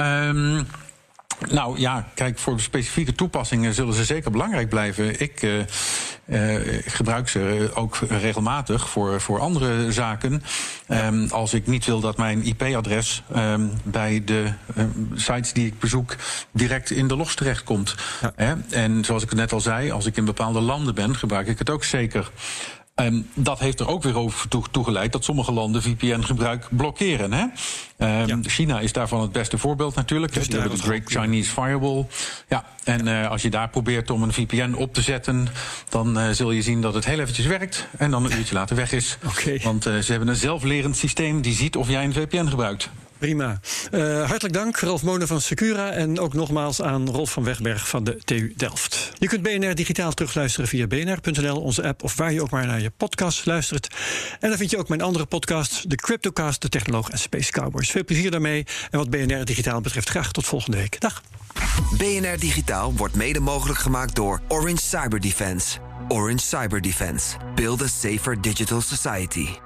Um, 0.00 0.66
nou 1.50 1.78
ja, 1.78 2.08
kijk, 2.14 2.38
voor 2.38 2.60
specifieke 2.60 3.14
toepassingen 3.14 3.74
zullen 3.74 3.94
ze 3.94 4.04
zeker 4.04 4.30
belangrijk 4.30 4.68
blijven. 4.68 5.20
Ik 5.20 5.42
uh, 5.42 5.62
uh, 6.26 6.54
gebruik 6.86 7.28
ze 7.28 7.70
ook 7.74 7.96
regelmatig 8.08 8.88
voor, 8.88 9.20
voor 9.20 9.40
andere 9.40 9.92
zaken. 9.92 10.42
Um, 10.88 11.28
als 11.30 11.54
ik 11.54 11.66
niet 11.66 11.84
wil 11.84 12.00
dat 12.00 12.16
mijn 12.16 12.44
IP-adres 12.44 13.22
um, 13.36 13.70
bij 13.82 14.22
de 14.24 14.52
um, 14.76 15.10
sites 15.14 15.52
die 15.52 15.66
ik 15.66 15.78
bezoek 15.78 16.16
direct 16.50 16.90
in 16.90 17.08
de 17.08 17.16
los 17.16 17.34
terechtkomt. 17.34 17.94
Ja. 18.36 18.58
En 18.70 19.04
zoals 19.04 19.22
ik 19.22 19.28
het 19.28 19.38
net 19.38 19.52
al 19.52 19.60
zei, 19.60 19.90
als 19.90 20.06
ik 20.06 20.16
in 20.16 20.24
bepaalde 20.24 20.60
landen 20.60 20.94
ben, 20.94 21.16
gebruik 21.16 21.46
ik 21.46 21.58
het 21.58 21.70
ook 21.70 21.84
zeker. 21.84 22.30
Um, 23.02 23.28
dat 23.34 23.58
heeft 23.58 23.80
er 23.80 23.88
ook 23.88 24.02
weer 24.02 24.18
over 24.18 24.48
toegeleid 24.70 25.12
dat 25.12 25.24
sommige 25.24 25.52
landen 25.52 25.82
VPN-gebruik 25.82 26.66
blokkeren. 26.70 27.32
Hè? 27.32 27.42
Um, 27.42 28.26
ja. 28.26 28.38
China 28.42 28.80
is 28.80 28.92
daarvan 28.92 29.20
het 29.20 29.32
beste 29.32 29.58
voorbeeld 29.58 29.94
natuurlijk. 29.94 30.32
Dus 30.32 30.48
de 30.48 30.76
Great 30.76 31.02
Chinese 31.04 31.50
Firewall. 31.50 32.06
Ja, 32.48 32.64
en 32.84 33.06
uh, 33.06 33.30
als 33.30 33.42
je 33.42 33.50
daar 33.50 33.68
probeert 33.68 34.10
om 34.10 34.22
een 34.22 34.32
VPN 34.32 34.74
op 34.74 34.94
te 34.94 35.02
zetten, 35.02 35.48
dan 35.88 36.18
uh, 36.18 36.30
zul 36.30 36.50
je 36.50 36.62
zien 36.62 36.80
dat 36.80 36.94
het 36.94 37.04
heel 37.04 37.18
eventjes 37.18 37.46
werkt 37.46 37.86
en 37.98 38.10
dan 38.10 38.24
een 38.24 38.38
uurtje 38.38 38.54
later 38.54 38.76
weg 38.76 38.92
is. 38.92 39.18
Okay. 39.38 39.60
Want 39.62 39.86
uh, 39.86 39.98
ze 39.98 40.10
hebben 40.10 40.28
een 40.28 40.36
zelflerend 40.36 40.96
systeem 40.96 41.40
die 41.40 41.54
ziet 41.54 41.76
of 41.76 41.88
jij 41.88 42.04
een 42.04 42.12
VPN 42.12 42.46
gebruikt. 42.46 42.90
Prima. 43.18 43.60
Uh, 43.90 44.26
hartelijk 44.28 44.54
dank, 44.54 44.78
Ralf 44.78 45.02
Monen 45.02 45.26
van 45.26 45.40
Secura. 45.40 45.90
En 45.90 46.20
ook 46.20 46.34
nogmaals 46.34 46.82
aan 46.82 47.10
Rolf 47.10 47.30
van 47.30 47.44
Wegberg 47.44 47.88
van 47.88 48.04
de 48.04 48.18
TU 48.24 48.54
Delft. 48.56 49.12
Je 49.18 49.28
kunt 49.28 49.42
BNR 49.42 49.74
digitaal 49.74 50.12
terugluisteren 50.12 50.68
via 50.68 50.86
bnr.nl, 50.86 51.60
onze 51.60 51.82
app... 51.82 52.02
of 52.02 52.16
waar 52.16 52.32
je 52.32 52.42
ook 52.42 52.50
maar 52.50 52.66
naar 52.66 52.80
je 52.80 52.90
podcast 52.90 53.46
luistert. 53.46 53.94
En 54.40 54.48
dan 54.48 54.58
vind 54.58 54.70
je 54.70 54.78
ook 54.78 54.88
mijn 54.88 55.02
andere 55.02 55.26
podcast, 55.26 55.90
de 55.90 55.96
Cryptocast, 55.96 56.62
de 56.62 56.68
Technoloog 56.68 57.10
en 57.10 57.18
Space 57.18 57.52
Cowboys. 57.52 57.90
Veel 57.90 58.04
plezier 58.04 58.30
daarmee. 58.30 58.66
En 58.90 58.98
wat 58.98 59.10
BNR 59.10 59.44
digitaal 59.44 59.80
betreft, 59.80 60.08
graag 60.08 60.32
tot 60.32 60.46
volgende 60.46 60.76
week. 60.76 61.00
Dag. 61.00 61.22
BNR 61.96 62.38
Digitaal 62.38 62.92
wordt 62.92 63.14
mede 63.14 63.40
mogelijk 63.40 63.78
gemaakt 63.78 64.14
door 64.14 64.40
Orange 64.48 64.82
Cyber 64.82 65.20
Defense. 65.20 65.78
Orange 66.08 66.44
Cyber 66.44 66.80
Defense. 66.80 67.36
Build 67.54 67.82
a 67.82 67.86
safer 67.86 68.40
digital 68.40 68.80
society. 68.80 69.65